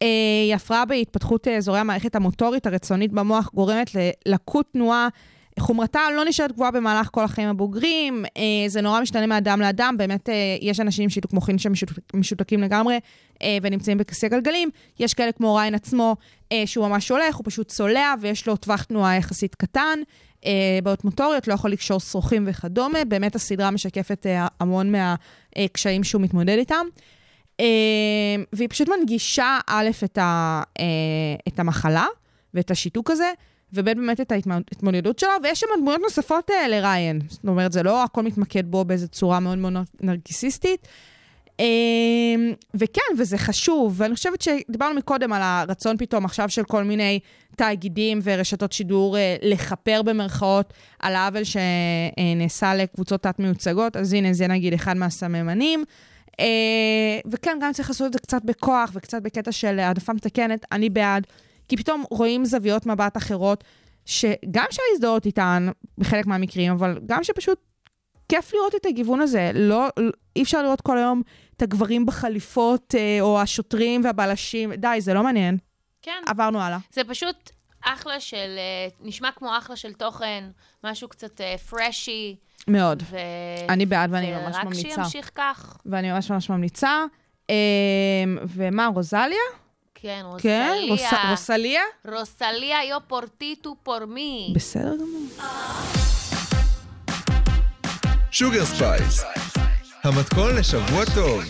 [0.03, 0.07] אה,
[0.47, 3.91] היא הפרעה בהתפתחות אה, אזורי המערכת המוטורית הרצונית במוח, גורמת
[4.27, 5.09] ללקות תנועה.
[5.61, 10.29] חומרתה לא נשארת גבוהה במהלך כל החיים הבוגרים, אה, זה נורא משתנה מאדם לאדם, באמת
[10.29, 13.01] אה, יש אנשים עם שיתוק מוחין שמשותקים לגמרי
[13.43, 16.17] אה, ונמצאים בכיסא גלגלים, יש כאלה כמו ריין עצמו,
[16.53, 19.99] אה, שהוא ממש הולך, הוא פשוט צולע ויש לו טווח תנועה יחסית קטן,
[20.47, 26.23] אה, בעיות מוטוריות, לא יכול לקשור שרוכים וכדומה, באמת הסדרה משקפת אה, המון מהקשיים שהוא
[26.23, 26.87] מתמודד איתם.
[27.61, 30.85] אה, והיא פשוט מנגישה, א', את, ה, אה,
[31.49, 32.07] את המחלה
[32.55, 33.33] ואת השיתוק הזה,
[33.73, 37.21] וב' באמת את ההתמודדות שלו, ויש שם דמויות נוספות אה, לריין.
[37.29, 40.89] זאת אומרת, זה לא הכל מתמקד בו באיזו צורה מאוד מאוד נרקיסיסטית.
[41.61, 47.21] אה, וכן, וזה חשוב, ואני חושבת שדיברנו מקודם על הרצון פתאום עכשיו של כל מיני
[47.57, 54.73] תאגידים ורשתות שידור אה, לכפר במרכאות על העוול שנעשה לקבוצות תת-מיוצגות, אז הנה, זה נגיד
[54.73, 55.85] אחד מהסממנים.
[56.41, 60.91] אה, וכן, גם צריך לעשות את זה קצת בכוח וקצת בקטע של העדפה מתקנת, אני
[60.91, 61.27] בעד,
[61.71, 63.65] כי פתאום רואים זוויות מבט אחרות,
[64.07, 67.59] שגם אפשר להזדהות איתן בחלק מהמקרים, אבל גם שפשוט
[68.29, 69.51] כיף לראות את הגיוון הזה.
[69.55, 69.89] לא,
[70.37, 71.23] אי אפשר לראות כל היום
[71.57, 75.59] את הגברים בחליפות, אה, או השוטרים והבלשים, די, זה לא מעניין.
[76.03, 76.23] כן.
[76.27, 76.79] עברנו הלאה.
[76.93, 77.51] זה פשוט
[77.85, 80.45] אחלה של, אה, נשמע כמו אחלה של תוכן,
[80.85, 82.37] משהו קצת freshy.
[82.69, 83.03] מאוד.
[83.11, 83.17] ו...
[83.69, 84.95] אני בעד ואני ממש ורק ממליצה.
[84.95, 85.77] שימשיך כך.
[85.87, 87.05] ואני ממש ממש ממליצה.
[87.51, 87.55] אה,
[88.49, 89.39] ומה, רוזליה?
[90.03, 91.11] כן, כן, רוסליה.
[91.11, 91.83] רוס- רוסליה?
[92.09, 94.53] רוסליה yo por ti, tú por mí.
[94.55, 95.49] בסדר גמור.
[98.31, 99.25] Sugar Spice,
[100.05, 101.43] המתכון לשבוע טוב.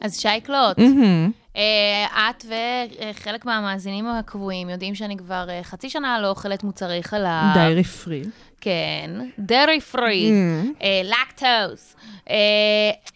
[0.00, 1.30] אז שייקלוט, מהמם.
[1.56, 7.54] אה, את וחלק מהמאזינים הקבועים יודעים שאני כבר אה, חצי שנה לא אוכלת מוצרי חלב.
[7.54, 8.22] דיירי פרי.
[8.60, 10.32] כן, דרי פרי.
[11.04, 11.96] לקטוס.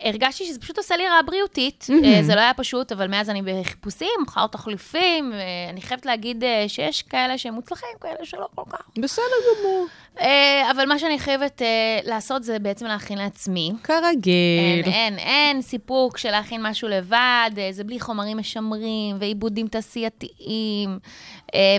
[0.00, 1.86] הרגשתי שזה פשוט עושה לי רע בריאותית.
[2.04, 5.32] אה, זה לא היה פשוט, אבל מאז אני בחיפושים, מחר תחליפים.
[5.70, 8.82] אני חייבת להגיד שיש כאלה שהם מוצלחים, כאלה שלא כל כך.
[8.98, 9.22] בסדר
[9.60, 9.86] גמור.
[10.20, 13.72] אה, אבל מה שאני חייבת אה, לעשות זה בעצם להכין לעצמי.
[13.82, 14.84] כרגיל.
[14.84, 20.98] אין, אין, אין סיפוק של להכין משהו לבד, אה, זה בלי חומרים משמרים ועיבודים תעשייתיים.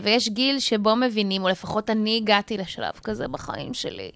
[0.04, 4.12] ויש גיל שבו מבינים, או לפחות אני הגעתי לשלב כזה בחיים שלי,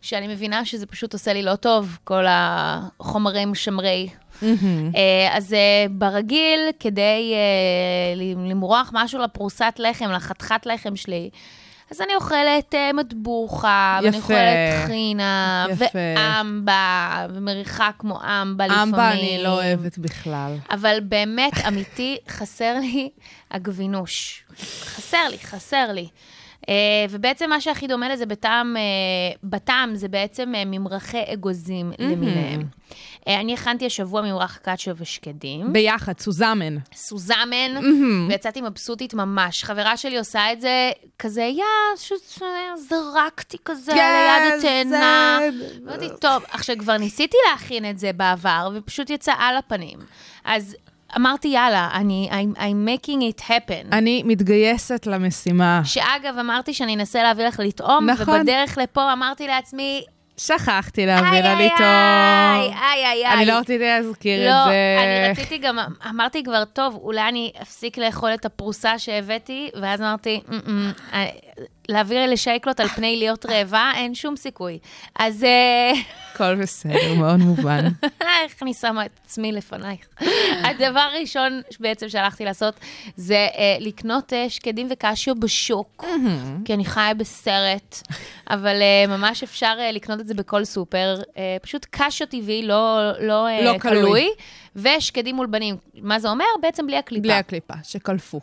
[0.00, 4.08] שאני מבינה שזה פשוט עושה לי לא טוב, כל החומרים משמרי.
[4.42, 4.48] אה,
[5.30, 5.56] אז
[5.90, 7.34] ברגיל, כדי
[8.48, 11.30] למרוח משהו לפרוסת לחם, לחתיכת לחם שלי,
[11.94, 14.18] אז אני אוכלת אה, מטבוחה, ואני יפה.
[14.18, 15.84] אוכלת טחינה, יפה.
[15.94, 18.94] ואמבה, ומריחה כמו אמבה לפעמים.
[18.94, 20.56] אמבה אני לא אוהבת בכלל.
[20.70, 23.10] אבל באמת, אמיתי, חסר לי
[23.50, 24.44] הגבינוש.
[24.84, 26.08] חסר לי, חסר לי.
[26.62, 26.66] Uh,
[27.10, 32.62] ובעצם מה שהכי דומה לזה בטעם, uh, בטעם זה בעצם uh, ממרחי אגוזים למיניהם.
[33.24, 35.72] Uh, אני הכנתי השבוע ממרח קאצ'ו ושקדים.
[35.72, 36.76] ביחד, סוזמן.
[36.94, 37.70] סוזמן,
[38.28, 39.64] ויצאתי מבסוטית ממש.
[39.64, 41.64] חברה שלי עושה את זה כזה, יא,
[41.96, 42.42] פשוט
[42.88, 45.38] זרקתי כזה ליד התאנה.
[45.84, 49.98] אמרתי, טוב, עכשיו כבר ניסיתי להכין את זה בעבר, ופשוט יצא על הפנים.
[50.44, 50.76] אז
[51.16, 53.92] אמרתי, יאללה, אני, I'm, I'm making it happen.
[53.92, 55.80] אני מתגייסת למשימה.
[55.84, 58.40] שאגב, אמרתי שאני אנסה להביא לך לטעום, נכון.
[58.40, 60.04] ובדרך לפה אמרתי לעצמי,
[60.36, 61.88] שכחתי להביא לה איי, לטעום.
[62.82, 63.34] איי, איי, איי.
[63.34, 64.96] אני לא רציתי להזכיר לא, את זה.
[64.98, 65.78] אני רציתי גם,
[66.10, 71.26] אמרתי כבר, טוב, אולי אני אפסיק לאכול את הפרוסה שהבאתי, ואז אמרתי, "מ-מ, אה,
[71.88, 74.78] להעביר לשייקלוט על פני להיות רעבה, אין שום סיכוי.
[75.18, 75.92] אז אה,
[76.32, 77.84] הכל בסדר, מאוד מובן.
[78.44, 80.06] איך אני שמה את עצמי לפנייך.
[80.64, 82.74] הדבר הראשון בעצם שהלכתי לעשות,
[83.16, 86.04] זה אה, לקנות אה, שקדים וקשיו בשוק,
[86.64, 88.02] כי אני חיה בסרט,
[88.50, 91.22] אבל אה, ממש אפשר אה, לקנות את זה בכל סופר.
[91.36, 94.02] אה, פשוט קשיו טבעי, לא, לא, אה, לא קלוי.
[94.02, 94.28] קלוי,
[94.76, 95.76] ושקדים מולבנים.
[96.02, 96.44] מה זה אומר?
[96.62, 97.22] בעצם בלי הקליפה.
[97.22, 98.40] בלי הקליפה, שקלפו.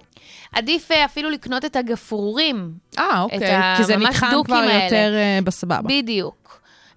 [0.53, 2.71] עדיף אה, אפילו לקנות את הגפרורים.
[2.99, 3.77] אה, אוקיי.
[3.77, 4.83] כי זה נטחן כבר האלה.
[4.83, 5.81] יותר אה, בסבבה.
[5.87, 6.40] בדיוק.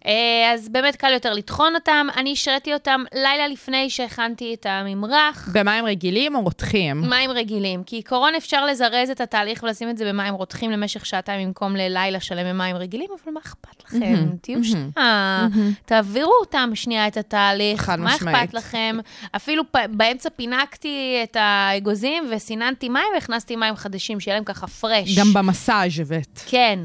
[0.06, 2.06] אה, אז באמת קל יותר לטחון אותם.
[2.16, 5.48] אני השריתי אותם לילה לפני שהכנתי את הממרח.
[5.52, 7.00] במים רגילים או רותחים?
[7.00, 11.46] מים רגילים, כי עיקרון אפשר לזרז את התהליך ולשים את זה במים רותחים למשך שעתיים
[11.46, 14.26] במקום ללילה שלם במים רגילים, אבל מה אכפת לכם?
[14.40, 15.46] תהיו שנייה,
[15.84, 18.36] תעבירו אותם שנייה את התהליך, חד מה משמעית.
[18.36, 18.96] אכפת לכם?
[19.36, 25.18] אפילו באמצע פינקתי את האגוזים וסיננתי מים והכנסתי מים חדשים, שיהיה להם ככה פרש.
[25.18, 26.40] גם במסאז' הבאת.
[26.46, 26.78] כן.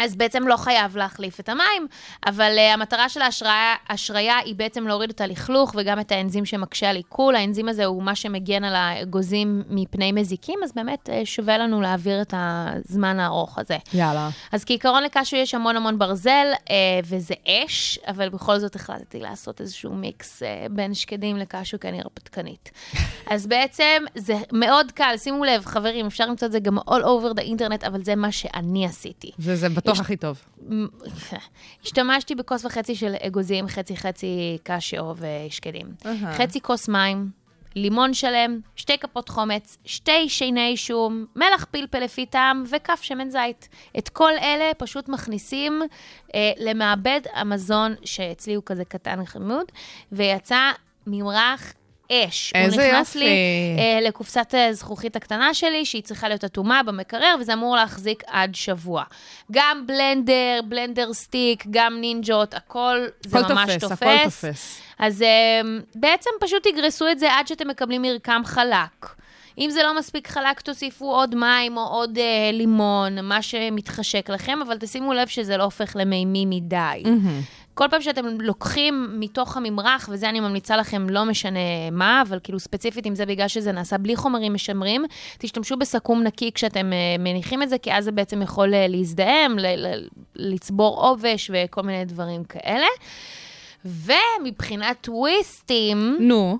[0.00, 1.86] אז בעצם לא חייב להחליף את המים,
[2.26, 3.20] אבל uh, המטרה של
[3.88, 7.36] ההשריה, היא בעצם להוריד את הלכלוך וגם את האנזים שמקשה על עיכול.
[7.36, 12.22] האנזים הזה הוא מה שמגן על האגוזים מפני מזיקים, אז באמת uh, שווה לנו להעביר
[12.22, 13.76] את הזמן הארוך הזה.
[13.94, 14.30] יאללה.
[14.52, 19.60] אז כעיקרון לקשו יש המון המון ברזל, אה, וזה אש, אבל בכל זאת החלטתי לעשות
[19.60, 22.70] איזשהו מיקס אה, בין שקדים לקשו, כי אני הרפתקנית.
[23.32, 27.38] אז בעצם זה מאוד קל, שימו לב, חברים, אפשר למצוא את זה גם all over
[27.38, 29.30] the internet, אבל זה מה שאני עשיתי.
[29.38, 30.42] זה זה בטוח יש- הכי טוב.
[31.84, 35.86] השתמשתי בכוס וחצי של אגוזים, חצי חצי קשיו ושקדים.
[36.32, 37.30] חצי כוס מים,
[37.76, 43.68] לימון שלם, שתי כפות חומץ, שתי שיני שום, מלח פלפל לפי טעם וכף שמן זית.
[43.98, 45.82] את כל אלה פשוט מכניסים
[46.34, 49.66] אה, למעבד המזון, שאצלי הוא כזה קטן חמוד,
[50.12, 50.70] ויצא
[51.06, 51.72] ממרח
[52.10, 52.52] אש.
[52.54, 53.18] איזה הוא נכנס יופי.
[53.18, 53.26] לי
[53.78, 59.04] אה, לקופסת הזכוכית הקטנה שלי, שהיא צריכה להיות אטומה במקרר, וזה אמור להחזיק עד שבוע.
[59.52, 64.02] גם בלנדר, בלנדר סטיק, גם נינג'ות, הכל, זה ממש תופס, תופס.
[64.02, 64.80] הכל תופס.
[64.98, 65.60] אז אה,
[65.94, 69.06] בעצם פשוט תגרסו את זה עד שאתם מקבלים מרקם חלק.
[69.58, 74.58] אם זה לא מספיק חלק, תוסיפו עוד מים או עוד אה, לימון, מה שמתחשק לכם,
[74.66, 77.02] אבל תשימו לב שזה לא הופך למימי מדי.
[77.80, 82.60] כל פעם שאתם לוקחים מתוך הממרח, וזה אני ממליצה לכם, לא משנה מה, אבל כאילו
[82.60, 85.04] ספציפית, אם זה בגלל שזה נעשה בלי חומרים משמרים,
[85.38, 89.56] תשתמשו בסכו"ם נקי כשאתם אה, מניחים את זה, כי אז זה בעצם יכול אה, להזדהם,
[90.36, 92.86] לצבור עובש וכל מיני דברים כאלה.
[93.84, 96.58] ומבחינת טוויסטים, נו,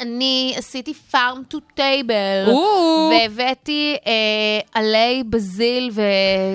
[0.00, 3.10] אני עשיתי פארם טו טייבל, או.
[3.12, 4.12] והבאתי אה,
[4.80, 6.02] עלי בזיל ו-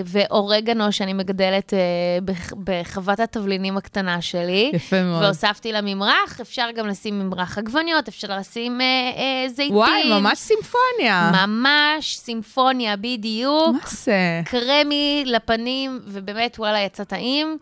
[0.06, 1.80] ואורגנו שאני מגדלת אה,
[2.26, 4.72] בח- בחוות התבלינים הקטנה שלי.
[4.74, 5.24] יפה מאוד.
[5.24, 8.86] והוספתי לממרח, אפשר גם לשים ממרח עגבניות, אפשר לשים אה,
[9.18, 9.76] אה, זיתים.
[9.76, 11.32] וואי, ממש סימפוניה.
[11.46, 13.74] ממש סימפוניה, בדיוק.
[13.74, 14.41] מה זה?
[14.46, 17.58] קרמי לפנים, ובאמת, וואלה, יצא טעים.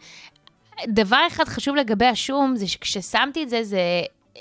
[0.88, 3.80] דבר אחד חשוב לגבי השום, זה שכששמתי את זה, זה...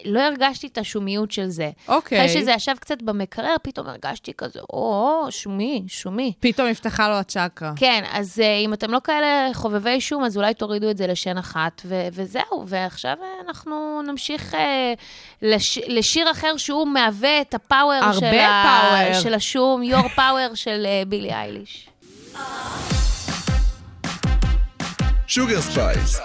[0.04, 1.70] לא הרגשתי את השומיות של זה.
[1.88, 2.18] אוקיי.
[2.18, 6.32] אחרי שזה ישב קצת במקרר, פתאום הרגשתי כזה, או, שומי, שומי.
[6.40, 7.72] פתאום נפתחה לו הצ'קרה.
[7.76, 11.38] כן, אז אה, אם אתם לא כאלה חובבי שום, אז אולי תורידו את זה לשן
[11.38, 12.64] אחת, ו- וזהו.
[12.66, 14.92] ועכשיו אה, אנחנו נמשיך אה,
[15.42, 19.14] לש- לשיר אחר שהוא מהווה את הפאוור הרבה של, ה-.
[19.22, 21.88] של השום, יור פאוור של אה, בילי אייליש.
[25.26, 26.20] Sugar Spice,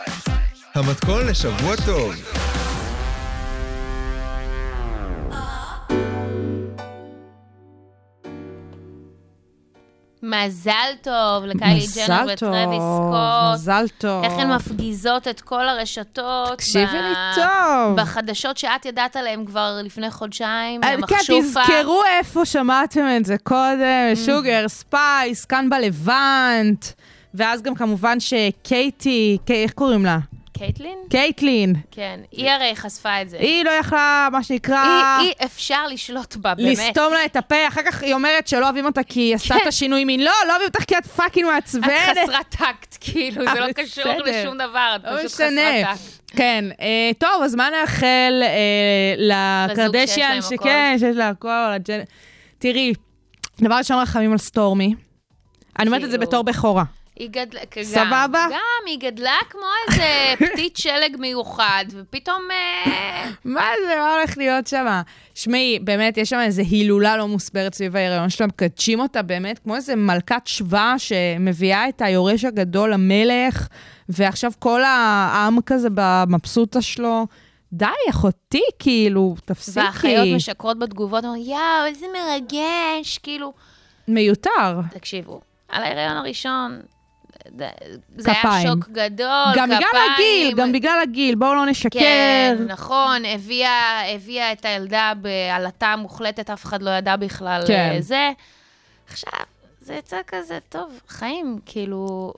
[0.75, 2.13] המתכון לשבוע טוב.
[10.27, 13.53] מזל טוב לקיילי ג'נר וטרוויס סקוט.
[13.53, 14.23] מזל טוב.
[14.23, 16.57] איך הן מפגיזות את כל הרשתות.
[16.57, 17.95] תקשיבי לי טוב.
[17.95, 21.15] בחדשות שאת ידעת עליהן כבר לפני חודשיים, אה, כן.
[21.39, 26.85] תזכרו איפה שמעתם את זה קודם, Sugar Spice, כאן בלבנט.
[27.33, 30.17] ואז גם כמובן שקייטי, איך קוראים לה?
[30.57, 30.97] קייטלין?
[31.09, 31.75] קייטלין.
[31.91, 33.37] כן, היא הרי חשפה את זה.
[33.37, 34.83] היא לא יכלה, מה שנקרא...
[35.19, 36.77] היא, היא אפשר לשלוט בה, באמת.
[36.77, 39.59] לסתום לה את הפה, אחר כך היא אומרת שלא אוהבים אותה כי היא עשתה כן.
[39.61, 40.19] את השינוי מין.
[40.19, 41.91] לא, לא אוהבים אותך כי את fucking מעצבנת.
[42.11, 44.13] את חסרת טקט, כאילו, זה לא אבל קשור.
[44.25, 45.31] לשום דבר, את לא פשוט.
[45.31, 45.99] חסרת טקט.
[46.27, 50.41] כן, אה, טוב, אז מה נאחל אה, לקרדשיאן.
[50.41, 51.71] שכן, שיש לה הכל.
[52.59, 52.93] תראי,
[53.61, 54.93] דבר ראשון רחמים על סטורמי.
[55.79, 56.27] אני אומרת את זה כאילו.
[56.27, 56.83] בתור בכורה.
[57.19, 58.47] היא גדלה, גם, סבבה?
[58.51, 60.05] גם, היא גדלה כמו איזה
[60.45, 62.41] פתית שלג מיוחד, ופתאום...
[62.51, 65.01] אה, מה זה, מה הולך להיות שם?
[65.35, 69.75] שמעי, באמת, יש שם איזו הילולה לא מוסברת סביב ההיריון שלה, מקדשים אותה באמת כמו
[69.75, 73.67] איזה מלכת שבא שמביאה את היורש הגדול, המלך,
[74.09, 77.25] ועכשיו כל העם כזה במבסוטה שלו.
[77.73, 79.79] די, אחותי, כאילו, תפסיקי.
[79.79, 83.53] והאחיות משקרות בתגובות, אומרות, יואו, איזה מרגש, כאילו...
[84.07, 84.81] מיותר.
[84.91, 86.81] תקשיבו, על ההיריון הראשון,
[88.17, 88.67] זה היה כפיים.
[88.67, 90.11] שוק גדול, גם בגלל כפיים.
[90.13, 91.99] הגיל, גם בגלל הגיל, בואו לא נשקר.
[91.99, 97.91] כן, נכון, הביאה, הביאה את הילדה בעלתה מוחלטת, אף אחד לא ידע בכלל כן.
[97.95, 98.31] אה, זה.
[99.09, 99.39] עכשיו,
[99.81, 102.33] זה יצא כזה, טוב, חיים, כאילו,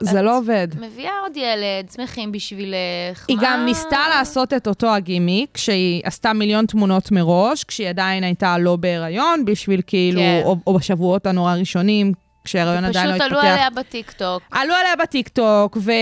[0.00, 0.68] זה לא עובד.
[0.80, 3.24] מביאה עוד ילד, שמחים בשבילך.
[3.28, 3.42] היא מה?
[3.44, 8.76] גם ניסתה לעשות את אותו הגימיק, כשהיא עשתה מיליון תמונות מראש, כשהיא עדיין הייתה לא
[8.76, 10.42] בהיריון, בשביל כאילו, כן.
[10.44, 12.12] או, או בשבועות הנורא ראשונים,
[12.44, 13.36] כשההיריון עדיין לא פשוט התפתח.
[13.38, 14.42] עלו עליה בטיקטוק.
[14.50, 15.92] עלו עליה בטיקטוק, ו...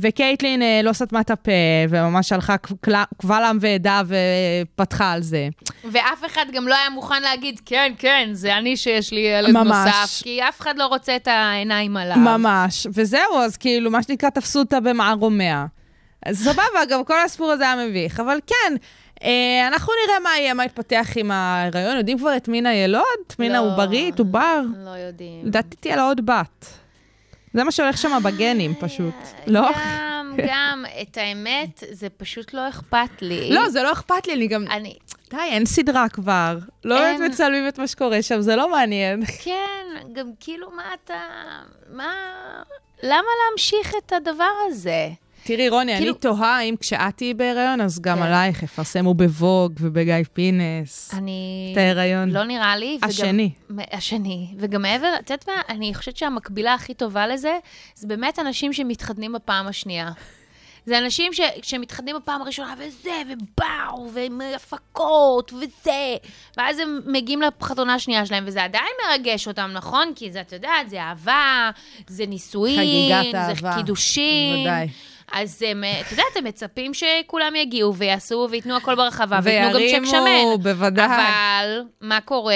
[0.00, 1.50] וקייטלין אה, לא סתמה את הפה,
[1.88, 5.48] וממש הלכה קבל- עם ועדה ופתחה על זה.
[5.92, 9.86] ואף אחד גם לא היה מוכן להגיד, כן, כן, זה אני שיש לי ילד ממש.
[9.86, 12.16] נוסף, כי אף אחד לא רוצה את העיניים עליו.
[12.16, 12.86] ממש.
[12.94, 15.66] וזהו, אז כאילו, מה שנקרא, תפסו אותה במערומיה.
[16.32, 18.20] סבבה, גם כל הסיפור הזה היה מביך.
[18.20, 18.74] אבל כן,
[19.68, 21.96] אנחנו נראה מה יהיה, מה יתפתח עם ההיריון.
[21.96, 23.04] יודעים כבר את מין הילוד?
[23.38, 23.56] מין לא.
[23.56, 24.60] העוברית, עובר?
[24.84, 25.46] לא יודעים.
[25.46, 26.66] לדעתי תהיה לה עוד בת.
[27.54, 29.14] זה מה שהולך שם בגנים, פשוט.
[29.46, 29.70] לא?
[29.74, 33.50] גם, גם, את האמת, זה פשוט לא אכפת לי.
[33.50, 34.64] לא, זה לא אכפת לי, אני גם...
[34.70, 34.96] אני,
[35.30, 36.58] די, אין סדרה כבר.
[36.84, 36.98] לא.
[36.98, 39.24] באמת מצלמים את מה שקורה שם, זה לא מעניין.
[39.44, 41.20] כן, גם כאילו, מה אתה...
[41.92, 42.12] מה...
[43.02, 45.08] למה להמשיך את הדבר הזה?
[45.44, 48.22] תראי, רוני, אני כאילו- תוהה אם כשאת תהיי בהיריון, אז גם כן.
[48.22, 51.14] עלייך יפרסמו בווג ובגיא פינס.
[51.14, 51.70] אני...
[51.72, 52.30] את ההיריון.
[52.30, 52.96] לא נראה לי.
[52.98, 53.50] וגם- השני.
[53.92, 54.46] השני.
[54.58, 55.54] וגם מעבר, את יודעת מה?
[55.68, 57.58] אני חושבת שהמקבילה הכי טובה לזה,
[57.94, 60.10] זה באמת אנשים שמתחתנים בפעם השנייה.
[60.86, 66.16] זה אנשים ש, שמתחתנים בפעם הראשונה, וזה, ובאו, ועם הפקות, וזה.
[66.56, 70.12] ואז הם מגיעים לחתונה השנייה שלהם, וזה עדיין מרגש אותם, נכון?
[70.16, 71.70] כי זה, את יודעת, זה אהבה,
[72.06, 73.74] זה נישואין, זה אהבה.
[73.76, 74.56] קידושין.
[74.56, 74.88] בוודאי.
[75.34, 79.80] אז הם, את יודעת, הם מצפים שכולם יגיעו ויעשו וייתנו הכל ברחבה, וייתנו גם צ'ק
[79.80, 80.62] וירימו, שמן.
[80.62, 81.06] בוודאי.
[81.06, 82.54] אבל, מה קורה?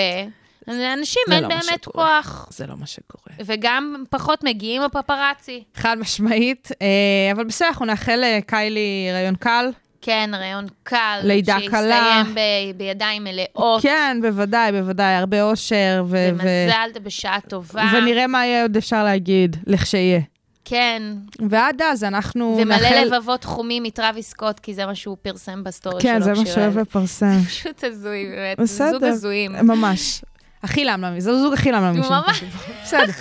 [0.69, 2.21] לאנשים אין לא באמת שקורה.
[2.23, 2.49] כוח.
[2.51, 3.37] זה לא מה שקורה.
[3.45, 5.65] וגם פחות מגיעים הפפרצי.
[5.75, 6.87] חד משמעית, אה,
[7.33, 9.71] אבל בסדר, אנחנו נאחל לקיילי הריון קל.
[10.03, 11.21] כן, רעיון קל.
[11.25, 11.81] לידה קלה.
[11.81, 12.39] שיסתיים ב-
[12.79, 13.83] בידיים מלאות.
[13.83, 16.05] כן, בוודאי, בוודאי, הרבה אושר.
[16.07, 17.85] ו- ו- ומזל בשעה טובה.
[17.93, 20.21] ונראה מה יהיה עוד אפשר להגיד, לכשיהיה.
[20.69, 21.03] כן,
[21.51, 23.05] ועד אז אנחנו ומלא נאחל...
[23.07, 26.11] לבבות חומים מטרוויס סקוט, כי זה מה שהוא פרסם בסטורי שלו.
[26.11, 27.39] כן, זה מה כשהוא שאוהב היה- לפרסם.
[27.49, 28.61] פשוט הזוי, באמת.
[28.61, 28.91] בסדר.
[28.91, 29.53] זוג הזויים.
[29.53, 30.23] ממש.
[30.63, 32.03] הכי למלמי, זה זוג הכי למלמי.
[32.03, 32.11] שם.
[32.11, 32.43] ממש.
[32.83, 33.03] בסדר.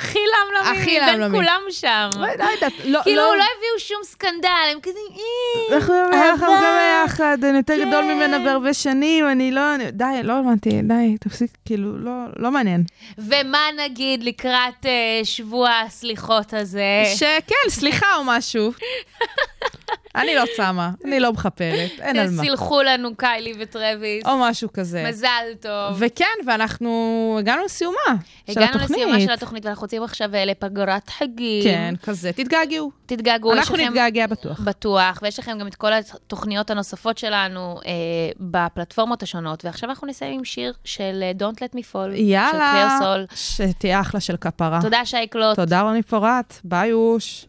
[0.00, 1.40] הכי למלמים, בין למלמים.
[1.40, 2.08] כולם שם.
[2.18, 3.00] לא יודעת, לא...
[3.02, 4.98] כאילו, לא- לא הביאו שום סקנדל, הם כזה...
[5.10, 9.60] "אה, אנחנו ביחד, אהבה." גם ביחד, אני יותר גדול ממנה בהרבה שנים, אני לא...
[9.92, 12.84] די, לא הבנתי, די, תפסיק, כאילו, לא, לא מעניין.
[13.18, 17.02] ומה נגיד לקראת אה, שבוע הסליחות הזה?
[17.16, 18.72] שכן, סליחה או משהו.
[20.16, 22.42] אני לא צמה, אני לא מכפרת, אין על מה.
[22.42, 24.26] סילחו לנו קיילי וטרוויס.
[24.26, 25.04] או משהו כזה.
[25.08, 25.96] מזל טוב.
[25.98, 28.90] וכן, ואנחנו הגענו לסיומה של הגענו התוכנית.
[28.90, 31.64] לסיומה של התוכנית, ואנחנו יוצאים עכשיו אה, לפגרת חגים.
[31.64, 32.90] כן, כזה, תתגעגעו.
[33.06, 33.76] תתגעגעו, אנחנו.
[33.76, 34.60] נתגעגע בטוח.
[34.60, 37.92] בטוח, ויש לכם גם את כל התוכניות הנוספות שלנו אה,
[38.40, 42.72] בפלטפורמות השונות, ועכשיו אנחנו נסיים עם שיר של אה, Don't Let Me Fall, של יאללה,
[42.72, 43.26] קלייר סול.
[43.34, 44.78] שתהיה אחלה של כפרה.
[44.82, 45.56] תודה שייקלוט.
[45.56, 47.46] תודה רוני פורט, ביי אוש.